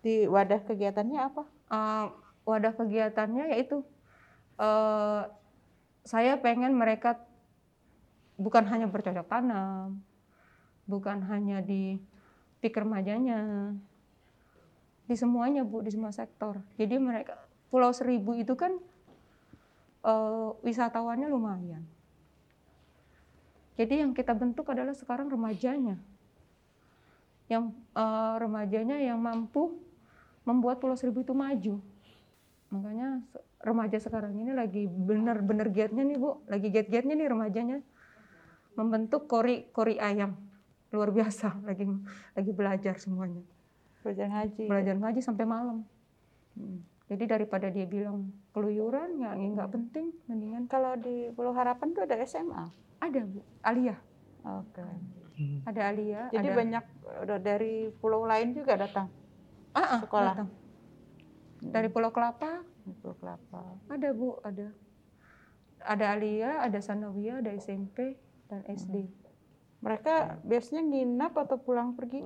Di 0.00 0.24
wadah 0.26 0.60
kegiatannya 0.64 1.20
apa? 1.20 1.42
Uh, 1.66 2.14
wadah 2.46 2.70
kegiatannya 2.78 3.50
yaitu 3.50 3.82
uh, 4.62 5.26
saya 6.06 6.38
pengen 6.38 6.78
mereka 6.78 7.18
bukan 8.38 8.62
hanya 8.70 8.86
bercocok 8.86 9.26
tanam, 9.26 9.98
bukan 10.86 11.26
hanya 11.26 11.58
di 11.58 11.98
pikir 12.62 12.86
remajanya, 12.86 13.74
di 15.10 15.14
semuanya 15.18 15.66
bu, 15.66 15.82
di 15.82 15.90
semua 15.90 16.14
sektor. 16.14 16.62
Jadi 16.78 17.02
mereka 17.02 17.34
Pulau 17.66 17.90
Seribu 17.90 18.38
itu 18.38 18.54
kan 18.54 18.78
uh, 20.06 20.54
wisatawannya 20.62 21.26
lumayan. 21.26 21.82
Jadi 23.76 24.00
yang 24.00 24.14
kita 24.16 24.32
bentuk 24.32 24.70
adalah 24.72 24.96
sekarang 24.96 25.28
remajanya, 25.28 26.00
yang 27.44 27.76
eh, 27.92 28.34
remajanya 28.40 28.96
yang 28.96 29.20
mampu 29.20 29.76
membuat 30.46 30.78
Pulau 30.78 30.94
Seribu 30.94 31.26
itu 31.26 31.34
maju. 31.34 31.82
Makanya 32.70 33.20
remaja 33.60 33.98
sekarang 33.98 34.38
ini 34.38 34.54
lagi 34.54 34.86
benar-benar 34.86 35.68
giatnya 35.74 36.06
nih 36.06 36.16
bu, 36.16 36.46
lagi 36.46 36.70
giat-giatnya 36.70 37.18
nih 37.18 37.28
remajanya 37.28 37.78
membentuk 38.78 39.26
kori 39.26 39.66
kori 39.74 39.98
ayam 39.98 40.38
luar 40.94 41.10
biasa, 41.10 41.58
lagi 41.66 41.82
lagi 42.38 42.50
belajar 42.54 42.94
semuanya, 43.02 43.42
Belajar 44.06 44.30
ngaji. 44.30 44.64
belajar 44.70 44.94
ngaji 44.96 45.20
sampai 45.20 45.44
malam. 45.44 45.82
Hmm. 46.54 46.80
Jadi 47.06 47.24
daripada 47.26 47.70
dia 47.70 47.86
bilang 47.86 48.30
keluyuran, 48.50 49.18
ya 49.18 49.34
nggak 49.34 49.70
penting, 49.70 50.10
mendingan 50.26 50.66
Kalau 50.66 50.98
di 50.98 51.30
Pulau 51.34 51.54
Harapan 51.54 51.94
tuh 51.94 52.02
ada 52.06 52.18
SMA. 52.26 52.66
ada 52.96 53.20
bu, 53.28 53.44
Alia, 53.62 53.94
Oke. 54.42 54.82
ada 55.68 55.80
Alia, 55.90 56.32
Jadi 56.32 56.48
ada 56.48 56.50
banyak 56.56 56.84
eh, 57.28 57.40
dari 57.44 57.74
pulau 58.00 58.24
lain 58.24 58.56
juga 58.56 58.74
datang 58.80 59.06
Ah, 59.76 59.84
ah, 59.84 60.00
sekolah. 60.00 60.32
datang. 60.32 60.50
Dari 61.60 61.88
Pulau 61.92 62.08
Kelapa 62.08 62.64
Pulau 63.04 63.16
Kelapa. 63.20 63.60
ada 63.92 64.08
bu, 64.16 64.40
ada. 64.40 64.72
Ada 65.84 66.04
Alia, 66.16 66.64
ada 66.64 66.78
Sanawiyah, 66.80 67.44
ada 67.44 67.52
SMP 67.52 68.16
dan 68.48 68.64
SD. 68.64 69.06
Mereka 69.84 70.40
biasanya 70.42 70.82
nginap 70.82 71.36
atau 71.36 71.60
pulang 71.60 71.92
pergi? 71.92 72.24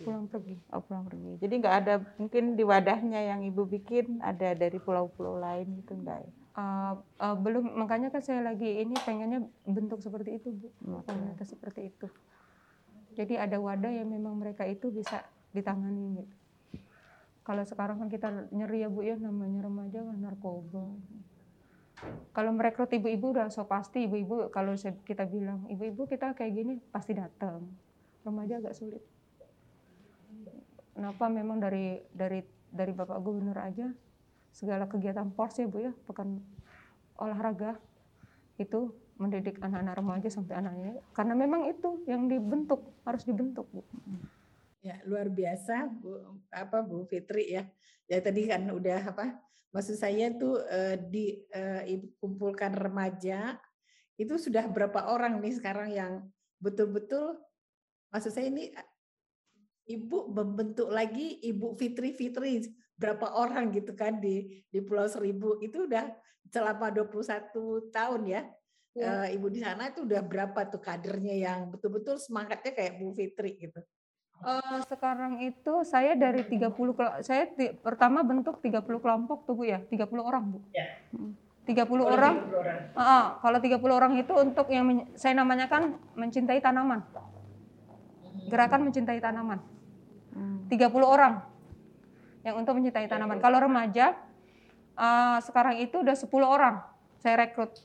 Pulang 0.00 0.30
pergi. 0.30 0.54
Oh, 0.70 0.80
pulang 0.80 1.04
pergi. 1.04 1.36
Jadi 1.42 1.54
nggak 1.60 1.76
ada 1.84 1.94
mungkin 2.16 2.54
di 2.54 2.64
wadahnya 2.64 3.20
yang 3.20 3.40
ibu 3.42 3.66
bikin 3.66 4.22
ada 4.22 4.54
dari 4.54 4.78
pulau-pulau 4.78 5.36
lain 5.36 5.82
gitu 5.82 5.98
enggak 5.98 6.24
ya? 6.24 6.32
Uh, 6.52 6.94
uh, 7.20 7.36
belum, 7.36 7.64
makanya 7.80 8.12
kan 8.12 8.20
saya 8.20 8.44
lagi 8.44 8.84
ini 8.84 8.92
pengennya 9.02 9.40
bentuk 9.64 10.04
seperti 10.04 10.36
itu 10.36 10.52
bu, 10.52 10.68
komunitas 11.08 11.48
seperti 11.48 11.90
itu. 11.90 12.06
Jadi 13.12 13.36
ada 13.36 13.56
wadah 13.60 13.92
yang 13.92 14.08
memang 14.08 14.36
mereka 14.36 14.64
itu 14.68 14.92
bisa 14.92 15.24
ditangani 15.52 16.24
gitu. 16.24 16.36
Kalau 17.42 17.66
sekarang 17.66 17.98
kan 17.98 18.08
kita 18.08 18.28
nyeri 18.54 18.86
ya 18.86 18.88
bu 18.88 19.02
ya 19.02 19.18
namanya 19.18 19.66
remaja 19.66 19.98
kan 19.98 20.16
narkoba. 20.22 20.86
Kalau 22.34 22.50
merekrut 22.54 22.90
ibu-ibu 22.90 23.34
udah 23.34 23.50
so 23.50 23.66
pasti 23.66 24.06
ibu-ibu 24.06 24.50
kalau 24.50 24.74
kita 24.78 25.26
bilang 25.26 25.66
ibu-ibu 25.70 26.06
kita 26.06 26.34
kayak 26.34 26.52
gini 26.54 26.74
pasti 26.90 27.14
datang. 27.14 27.66
Remaja 28.22 28.62
agak 28.62 28.74
sulit. 28.78 29.02
Kenapa 30.94 31.26
memang 31.26 31.58
dari 31.58 31.98
dari 32.14 32.42
dari 32.70 32.92
Bapak 32.94 33.18
Gubernur 33.18 33.58
aja 33.58 33.90
segala 34.52 34.84
kegiatan 34.86 35.32
pors 35.32 35.56
ya 35.56 35.66
Bu 35.66 35.80
ya, 35.80 35.92
pekan 36.06 36.38
olahraga 37.16 37.80
itu 38.60 38.92
mendidik 39.16 39.58
anak-anak 39.62 39.94
remaja 39.98 40.28
sampai 40.28 40.58
anaknya 40.60 40.98
karena 41.16 41.34
memang 41.36 41.68
itu 41.70 42.02
yang 42.06 42.26
dibentuk 42.28 42.82
harus 43.02 43.24
dibentuk 43.24 43.66
Bu. 43.72 43.82
Ya, 44.82 44.98
luar 45.06 45.30
biasa 45.30 45.86
Bu 45.94 46.42
apa 46.50 46.82
Bu 46.82 47.06
Fitri 47.06 47.54
ya. 47.54 47.62
Ya 48.10 48.18
tadi 48.18 48.50
kan 48.50 48.66
udah 48.66 49.14
apa? 49.14 49.38
Maksud 49.70 49.94
saya 49.94 50.34
tuh 50.34 50.58
eh, 50.66 50.98
di 50.98 51.38
eh, 51.54 52.02
kumpulkan 52.18 52.74
remaja 52.74 53.56
itu 54.18 54.34
sudah 54.36 54.66
berapa 54.68 55.08
orang 55.08 55.38
nih 55.38 55.54
sekarang 55.56 55.88
yang 55.94 56.12
betul-betul 56.60 57.40
maksud 58.12 58.30
saya 58.34 58.50
ini 58.52 58.74
Ibu 59.82 60.30
membentuk 60.30 60.94
lagi 60.94 61.42
Ibu 61.42 61.74
Fitri 61.74 62.14
Fitri 62.14 62.62
berapa 62.94 63.34
orang 63.34 63.74
gitu 63.74 63.98
kan 63.98 64.22
di 64.22 64.62
di 64.70 64.78
Pulau 64.78 65.10
Seribu 65.10 65.58
itu 65.58 65.90
udah 65.90 66.06
selama 66.46 66.94
21 66.94 67.90
tahun 67.90 68.22
ya. 68.30 68.42
ya. 68.94 69.26
Uh, 69.26 69.28
Ibu 69.34 69.46
di 69.50 69.58
sana 69.58 69.90
itu 69.90 70.06
udah 70.06 70.22
berapa 70.22 70.70
tuh 70.70 70.78
kadernya 70.78 71.34
yang 71.34 71.60
betul-betul 71.74 72.18
semangatnya 72.22 72.72
kayak 72.78 73.02
Bu 73.02 73.10
Fitri 73.10 73.58
gitu. 73.58 73.82
Uh, 74.42 74.82
sekarang 74.90 75.38
itu 75.38 75.86
saya 75.86 76.18
dari 76.18 76.42
30 76.42 76.74
saya 77.22 77.46
di, 77.54 77.70
pertama 77.78 78.26
bentuk 78.26 78.58
30 78.58 78.82
kelompok 78.82 79.46
tuh 79.46 79.54
Bu 79.54 79.62
ya, 79.62 79.78
30 79.86 80.02
orang 80.18 80.44
Bu. 80.50 80.58
Ya. 80.74 80.98
30 81.62 81.86
oh, 82.02 82.10
orang. 82.10 82.42
30 82.50 82.58
orang. 82.58 82.78
Uh, 82.98 83.26
kalau 83.38 83.58
30 83.62 83.78
orang 83.86 84.12
itu 84.18 84.32
untuk 84.34 84.66
yang 84.66 85.06
saya 85.14 85.38
namanya 85.38 85.70
kan 85.70 85.94
mencintai 86.18 86.58
tanaman. 86.58 87.06
Gerakan 88.50 88.90
mencintai 88.90 89.22
tanaman. 89.22 89.62
Hmm. 90.34 90.66
30 90.66 90.90
orang 91.06 91.46
yang 92.42 92.58
untuk 92.58 92.74
mencintai 92.74 93.06
tanaman. 93.06 93.38
Kalau 93.38 93.62
remaja 93.62 94.18
uh, 94.98 95.38
sekarang 95.38 95.78
itu 95.78 96.02
udah 96.02 96.18
10 96.18 96.26
orang 96.42 96.82
saya 97.22 97.46
rekrut. 97.46 97.78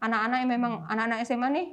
Anak-anak 0.00 0.38
yang 0.40 0.50
memang 0.56 0.72
anak-anak 0.88 1.20
SMA 1.28 1.48
nih 1.52 1.66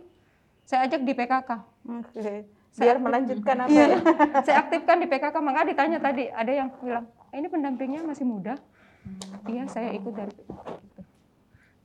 saya 0.67 0.91
ajak 0.91 1.07
di 1.07 1.15
PKK. 1.15 1.49
Oke. 1.87 2.19
Okay 2.19 2.62
biar 2.73 2.97
melanjutkan 2.97 3.57
apa 3.65 3.69
iya, 3.69 3.85
ya? 3.85 3.97
saya 4.45 4.57
aktifkan 4.65 4.97
di 4.97 5.07
PKK 5.09 5.35
maka 5.45 5.61
ditanya 5.69 6.01
tadi 6.01 6.25
ada 6.33 6.51
yang 6.51 6.73
bilang 6.81 7.05
eh, 7.29 7.37
ini 7.37 7.47
pendampingnya 7.49 8.01
masih 8.01 8.25
muda 8.25 8.57
hmm. 8.57 9.49
iya 9.49 9.63
saya 9.69 9.93
ikut 9.93 10.13
dari 10.13 10.33
gitu. 10.33 10.53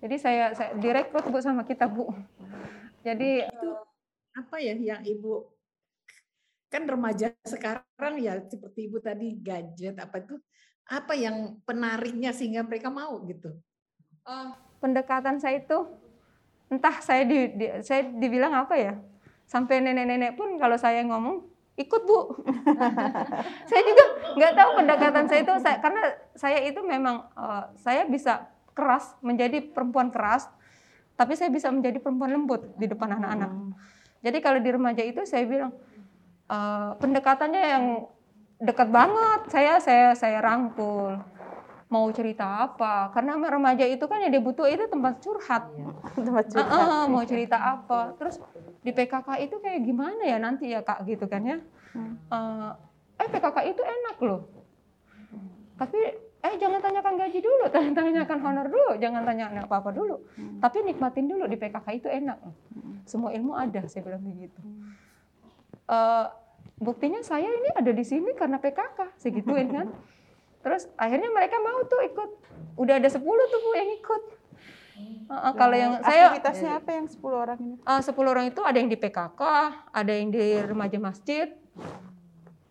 jadi 0.00 0.16
saya, 0.16 0.44
saya 0.56 0.70
direkrut 0.80 1.28
bu 1.28 1.38
sama 1.44 1.68
kita 1.68 1.84
bu 1.84 2.08
jadi 3.04 3.52
itu 3.52 3.70
apa 4.32 4.56
ya 4.64 4.74
yang 4.80 5.02
ibu 5.04 5.44
kan 6.68 6.84
remaja 6.84 7.32
sekarang 7.44 8.20
ya 8.20 8.40
seperti 8.44 8.88
ibu 8.88 9.00
tadi 9.00 9.36
gadget 9.40 9.96
apa 10.00 10.20
itu 10.20 10.36
apa 10.88 11.12
yang 11.16 11.60
penariknya 11.68 12.32
sehingga 12.32 12.64
mereka 12.64 12.88
mau 12.88 13.20
gitu 13.28 13.52
uh, 14.24 14.56
pendekatan 14.80 15.36
saya 15.36 15.60
itu 15.60 15.84
entah 16.68 16.96
saya 17.00 17.24
di, 17.24 17.38
di 17.56 17.66
saya 17.80 18.08
dibilang 18.08 18.52
apa 18.52 18.76
ya 18.76 18.94
sampai 19.48 19.80
nenek-nenek 19.80 20.36
pun 20.36 20.60
kalau 20.60 20.76
saya 20.76 21.00
ngomong 21.08 21.48
ikut 21.78 22.02
bu. 22.04 22.18
Saya 23.70 23.82
juga 23.86 24.04
nggak 24.34 24.52
tahu 24.58 24.70
pendekatan 24.82 25.24
saya 25.30 25.40
itu 25.46 25.54
saya, 25.62 25.76
karena 25.78 26.02
saya 26.34 26.58
itu 26.66 26.80
memang 26.82 27.22
uh, 27.38 27.70
saya 27.78 28.02
bisa 28.02 28.50
keras 28.74 29.14
menjadi 29.22 29.62
perempuan 29.62 30.10
keras 30.10 30.50
tapi 31.18 31.34
saya 31.34 31.50
bisa 31.50 31.66
menjadi 31.74 31.98
perempuan 31.98 32.30
lembut 32.30 32.62
di 32.78 32.86
depan 32.86 33.18
anak-anak. 33.18 33.50
Hmm. 33.50 33.74
jadi 34.22 34.38
kalau 34.38 34.62
di 34.62 34.70
remaja 34.70 35.02
itu 35.02 35.26
saya 35.26 35.42
bilang 35.50 35.74
uh, 36.46 36.94
pendekatannya 37.02 37.62
yang 37.62 37.84
dekat 38.62 38.90
banget 38.90 39.40
saya 39.50 39.82
saya 39.82 40.14
saya 40.14 40.38
rangkul 40.38 41.18
mau 41.88 42.04
cerita 42.12 42.68
apa? 42.68 43.08
Karena 43.16 43.40
remaja 43.40 43.88
itu 43.88 44.04
kan 44.04 44.20
yang 44.20 44.32
dia 44.32 44.44
butuh 44.44 44.68
itu 44.68 44.84
tempat 44.92 45.24
curhat. 45.24 45.72
Iya. 45.72 45.88
tempat 46.28 46.44
curhat. 46.52 46.68
Uh, 46.68 46.84
uh, 46.84 47.02
mau 47.08 47.24
cerita 47.24 47.56
apa? 47.56 48.12
Terus 48.20 48.36
di 48.84 48.92
PKK 48.92 49.28
itu 49.48 49.56
kayak 49.58 49.80
gimana 49.88 50.22
ya 50.22 50.36
nanti 50.36 50.68
ya 50.68 50.84
kak 50.84 51.08
gitu 51.08 51.24
kan 51.24 51.42
ya? 51.48 51.58
Uh, 52.28 52.76
eh 53.16 53.28
PKK 53.28 53.56
itu 53.72 53.82
enak 53.82 54.16
loh. 54.20 54.40
Tapi 55.80 56.28
eh 56.38 56.54
jangan 56.54 56.78
tanyakan 56.78 57.18
gaji 57.18 57.42
dulu 57.42 57.66
tanyakan 57.98 58.38
honor 58.46 58.70
dulu 58.70 58.94
jangan 59.02 59.26
tanya 59.26 59.50
apa 59.58 59.82
apa 59.82 59.90
dulu. 59.90 60.22
Hmm. 60.38 60.62
tapi 60.62 60.86
nikmatin 60.86 61.26
dulu 61.26 61.48
di 61.48 61.56
PKK 61.56 61.86
itu 61.98 62.08
enak. 62.12 62.38
Semua 63.08 63.32
ilmu 63.32 63.56
ada 63.56 63.88
saya 63.88 64.04
bilang 64.04 64.22
begitu. 64.22 64.60
Uh, 65.88 66.28
buktinya 66.78 67.24
saya 67.24 67.48
ini 67.48 67.72
ada 67.72 67.90
di 67.90 68.04
sini 68.04 68.36
karena 68.36 68.60
PKK 68.60 69.16
segituin 69.16 69.72
kan 69.72 69.88
Terus 70.62 70.90
akhirnya 70.98 71.30
mereka 71.30 71.56
mau 71.62 71.82
tuh 71.86 72.02
ikut. 72.04 72.30
Udah 72.78 72.98
ada 72.98 73.08
10 73.10 73.22
tuh 73.22 73.60
Bu 73.62 73.70
yang 73.74 73.90
ikut. 73.98 74.22
Uh, 75.28 75.32
uh, 75.32 75.52
kalau 75.54 75.76
yang 75.76 75.92
saya 76.02 76.32
aktivitasnya 76.32 76.70
apa 76.80 76.90
yang 76.96 77.06
10 77.06 77.20
orang 77.28 77.58
ini? 77.60 77.76
Uh, 77.84 78.00
10 78.02 78.32
orang 78.32 78.44
itu 78.48 78.60
ada 78.64 78.76
yang 78.80 78.90
di 78.90 78.98
PKK, 78.98 79.42
ada 79.92 80.12
yang 80.12 80.28
di 80.32 80.44
remaja 80.64 80.98
masjid. 80.98 81.52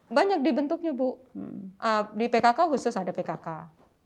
Banyak 0.08 0.44
dibentuknya, 0.44 0.92
Bu. 0.92 1.16
Uh, 1.78 2.04
di 2.18 2.28
PKK 2.28 2.60
khusus 2.68 2.96
ada 2.96 3.14
PKK. 3.14 3.48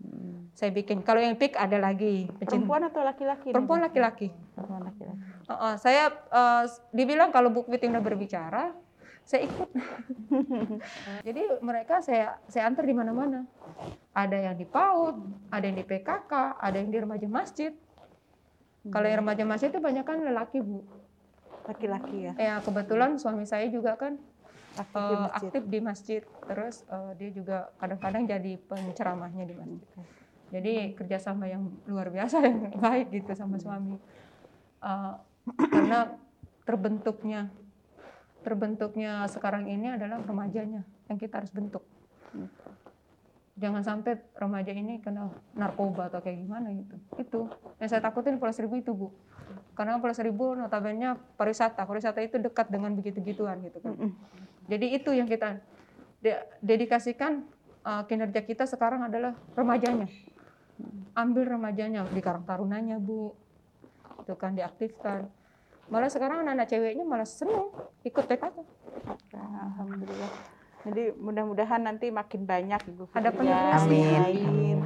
Hmm. 0.02 0.50
Saya 0.58 0.74
bikin. 0.74 1.06
Kalau 1.06 1.22
yang 1.22 1.38
PIK 1.38 1.58
ada 1.58 1.78
lagi. 1.78 2.28
Perempuan 2.42 2.86
atau 2.90 3.02
laki-laki? 3.06 3.54
Perempuan 3.54 3.80
laki-laki. 3.86 4.28
Perempuan 4.58 4.82
laki-laki. 4.86 5.22
Uh, 5.48 5.54
uh, 5.54 5.74
saya 5.78 6.12
uh, 6.30 6.66
dibilang 6.92 7.30
kalau 7.30 7.54
Bu 7.54 7.66
Fitri 7.70 7.88
udah 7.90 8.04
berbicara, 8.04 8.74
saya 9.32 9.48
ikut. 9.48 9.70
Jadi 11.28 11.42
mereka 11.64 12.04
saya 12.04 12.36
saya 12.52 12.68
antar 12.68 12.84
di 12.84 12.92
mana-mana. 12.92 13.48
Ada 14.12 14.52
yang 14.52 14.56
di 14.60 14.68
PAUD, 14.68 15.48
ada 15.48 15.64
yang 15.64 15.78
di 15.80 15.86
PKK, 15.88 16.60
ada 16.60 16.76
yang 16.76 16.92
di 16.92 17.00
remaja 17.00 17.28
masjid. 17.32 17.72
Kalau 18.92 19.08
yang 19.08 19.24
remaja 19.24 19.48
masjid 19.48 19.72
itu 19.72 19.80
banyak 19.80 20.04
kan 20.04 20.20
lelaki 20.20 20.60
bu. 20.60 20.84
Laki-laki 21.64 22.28
ya. 22.28 22.34
Ya 22.36 22.56
kebetulan 22.60 23.16
suami 23.16 23.48
saya 23.48 23.72
juga 23.72 23.96
kan 23.96 24.20
aktif, 24.76 25.00
uh, 25.00 25.08
di, 25.08 25.16
masjid. 25.16 25.48
aktif 25.48 25.64
di 25.64 25.80
masjid. 25.80 26.22
Terus 26.52 26.76
uh, 26.92 27.12
dia 27.16 27.30
juga 27.32 27.72
kadang-kadang 27.80 28.28
jadi 28.28 28.60
penceramahnya 28.68 29.48
di 29.48 29.56
masjid. 29.56 29.88
Jadi 30.52 30.74
kerjasama 31.00 31.48
yang 31.48 31.72
luar 31.88 32.12
biasa 32.12 32.44
yang 32.44 32.76
baik 32.84 33.16
gitu 33.16 33.32
sama 33.32 33.56
suami. 33.56 33.96
Uh, 34.84 35.16
karena 35.72 36.20
terbentuknya 36.66 37.50
terbentuknya 38.42 39.26
sekarang 39.30 39.70
ini 39.70 39.94
adalah 39.94 40.22
remajanya 40.22 40.82
yang 41.10 41.18
kita 41.18 41.42
harus 41.42 41.54
bentuk. 41.54 41.86
Jangan 43.62 43.86
sampai 43.86 44.18
remaja 44.34 44.74
ini 44.74 44.98
kena 45.04 45.30
narkoba 45.54 46.10
atau 46.10 46.24
kayak 46.24 46.42
gimana 46.42 46.74
gitu. 46.74 46.96
Itu 47.22 47.40
yang 47.78 47.90
saya 47.92 48.02
takutin 48.02 48.42
Pulau 48.42 48.56
Seribu 48.56 48.82
itu 48.82 48.92
bu. 48.96 49.14
Karena 49.78 50.02
Pulau 50.02 50.16
Seribu 50.18 50.58
notabene 50.58 51.14
pariwisata. 51.38 51.86
Pariwisata 51.86 52.26
itu 52.26 52.42
dekat 52.42 52.74
dengan 52.74 52.98
begitu-gituan 52.98 53.62
gitu 53.62 53.78
kan. 53.84 53.94
Jadi 54.66 54.86
itu 54.98 55.14
yang 55.14 55.30
kita 55.30 55.62
dedikasikan 56.64 57.46
uh, 57.86 58.02
kinerja 58.10 58.42
kita 58.42 58.66
sekarang 58.66 59.06
adalah 59.06 59.38
remajanya. 59.54 60.10
Ambil 61.14 61.46
remajanya 61.46 62.08
di 62.10 62.22
Karang 62.24 62.48
Tarunanya 62.48 62.98
bu. 62.98 63.36
Itu 64.26 64.34
kan 64.40 64.58
diaktifkan 64.58 65.30
malah 65.92 66.08
sekarang 66.08 66.48
anak-anak 66.48 66.68
ceweknya 66.72 67.04
malah 67.04 67.28
seneng 67.28 67.68
ikut 68.08 68.24
PKK. 68.24 68.58
Alhamdulillah. 69.36 70.32
Jadi 70.82 71.14
mudah-mudahan 71.14 71.84
nanti 71.84 72.10
makin 72.10 72.42
banyak 72.48 72.82
Ibu 72.90 73.14
Ada 73.14 73.30
penerus 73.30 73.86
lain 73.86 74.82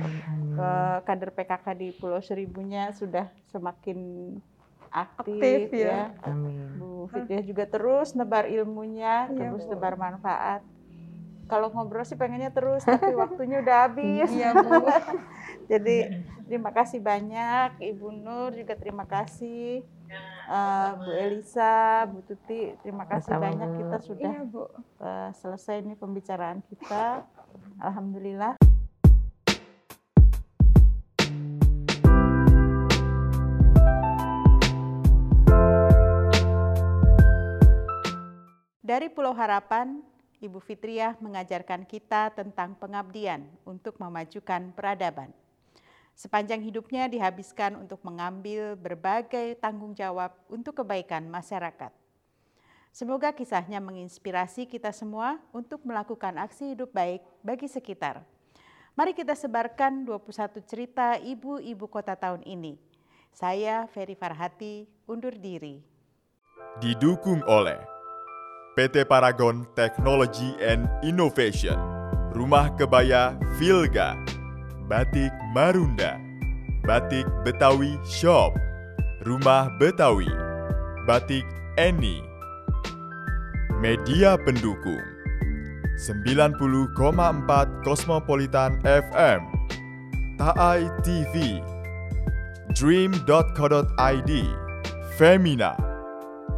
ke 0.57 0.71
kader 1.07 1.31
PKK 1.31 1.65
di 1.77 1.87
Pulau 1.95 2.19
Seribunya 2.19 2.91
sudah 2.91 3.31
semakin 3.53 3.99
aktif, 4.91 5.39
aktif 5.39 5.71
ya. 5.71 6.11
ya. 6.11 6.27
Amin. 6.27 6.75
Bu 6.75 7.07
Fitria 7.13 7.45
juga 7.45 7.69
terus 7.69 8.11
nebar 8.17 8.49
ilmunya, 8.49 9.29
ya, 9.29 9.35
terus 9.35 9.63
Bu. 9.67 9.77
nebar 9.77 9.95
manfaat. 9.95 10.65
Kalau 11.45 11.69
ngobrol 11.69 12.01
sih 12.01 12.17
pengennya 12.17 12.49
terus, 12.49 12.81
tapi 12.81 13.13
waktunya 13.21 13.61
udah 13.61 13.77
habis. 13.87 14.27
Iya, 14.33 14.51
Bu. 14.57 14.83
Jadi 15.71 16.25
terima 16.49 16.73
kasih 16.75 16.99
banyak 16.99 17.77
Ibu 17.79 18.07
Nur 18.09 18.51
juga 18.57 18.73
terima 18.75 19.05
kasih 19.05 19.85
uh, 20.49 20.89
Bu 21.01 21.11
Elisa, 21.11 22.05
Bu 22.09 22.21
Tuti, 22.25 22.75
terima 22.81 23.05
kasih 23.09 23.35
Bersama 23.35 23.45
banyak 23.49 23.69
kita 23.81 23.97
sudah 24.01 24.31
iya, 24.31 24.43
Bu. 24.45 24.63
Uh, 25.01 25.29
selesai 25.37 25.81
ini 25.81 25.93
pembicaraan 25.97 26.61
kita. 26.67 27.25
Alhamdulillah. 27.81 28.55
Dari 38.85 39.09
Pulau 39.09 39.33
Harapan, 39.33 39.99
Ibu 40.39 40.61
Fitriah 40.61 41.17
mengajarkan 41.17 41.89
kita 41.89 42.29
tentang 42.37 42.77
pengabdian 42.77 43.43
untuk 43.65 43.97
memajukan 43.97 44.71
peradaban. 44.77 45.33
Sepanjang 46.15 46.63
hidupnya 46.63 47.11
dihabiskan 47.11 47.75
untuk 47.75 47.99
mengambil 48.07 48.79
berbagai 48.79 49.59
tanggung 49.59 49.91
jawab 49.91 50.31
untuk 50.47 50.79
kebaikan 50.79 51.27
masyarakat. 51.27 51.91
Semoga 52.95 53.35
kisahnya 53.35 53.83
menginspirasi 53.83 54.63
kita 54.63 54.95
semua 54.95 55.35
untuk 55.51 55.83
melakukan 55.83 56.39
aksi 56.39 56.71
hidup 56.71 56.95
baik 56.95 57.19
bagi 57.43 57.67
sekitar. 57.67 58.23
Mari 58.95 59.11
kita 59.11 59.35
sebarkan 59.35 60.07
21 60.07 60.63
cerita 60.63 61.19
ibu-ibu 61.19 61.91
kota 61.91 62.15
tahun 62.15 62.47
ini. 62.47 62.79
Saya 63.35 63.83
Ferry 63.91 64.15
Farhati 64.15 64.87
undur 65.11 65.35
diri. 65.35 65.83
Didukung 66.79 67.43
oleh 67.43 67.75
PT 68.79 69.03
Paragon 69.03 69.67
Technology 69.75 70.55
and 70.63 70.87
Innovation, 71.03 71.75
Rumah 72.31 72.71
Kebaya 72.79 73.35
Vilga, 73.59 74.15
Batik 74.87 75.34
Marunda, 75.55 76.19
Batik 76.83 77.23
Betawi 77.47 77.95
Shop, 78.03 78.51
Rumah 79.23 79.71
Betawi, 79.79 80.27
Batik 81.07 81.47
Eni, 81.79 82.19
Media 83.79 84.35
pendukung. 84.35 84.99
90,4 85.95 86.59
Cosmopolitan 87.87 88.83
FM, 88.83 89.47
Taai 90.35 90.91
TV, 91.07 91.63
Dream.co.id, 92.75 94.31
Femina, 95.15 95.71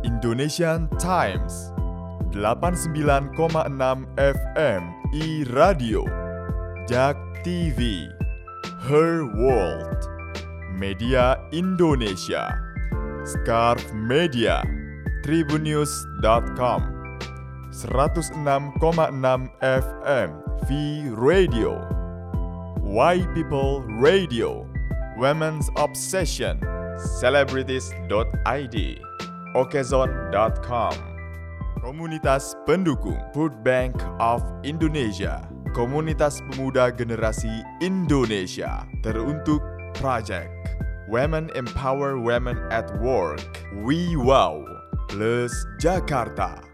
Indonesian 0.02 0.90
Times, 0.98 1.70
89,6 2.34 3.38
FM 4.18 4.82
I 5.14 5.46
Radio, 5.54 6.02
Jak 6.90 7.14
TV, 7.46 8.10
Her 8.88 9.28
World, 9.36 10.08
Media 10.72 11.36
Indonesia, 11.52 12.56
Scarf 13.28 13.84
Media, 13.92 14.64
Tribunnews.com, 15.28 16.82
106,6 17.76 19.52
FM 19.60 20.30
V 20.72 20.72
Radio, 21.20 21.84
Why 22.80 23.28
People 23.36 23.84
Radio, 24.00 24.64
Women's 25.20 25.68
Obsession, 25.76 26.64
Celebrities.id, 27.20 28.78
Okezon.com. 29.52 30.96
Komunitas 31.84 32.56
Pendukung 32.64 33.20
Food 33.36 33.52
Bank 33.68 34.00
of 34.24 34.40
Indonesia 34.64 35.44
Komunitas 35.72 36.44
Pemuda 36.52 36.92
Generasi 36.92 37.64
Indonesia 37.80 38.84
Teruntuk 39.00 39.64
Project 39.96 40.52
Women 41.08 41.48
Empower 41.56 42.20
Women 42.20 42.60
at 42.72 42.92
Work 43.00 43.44
We 43.86 44.20
Wow 44.20 44.68
Plus 45.08 45.52
Jakarta 45.80 46.67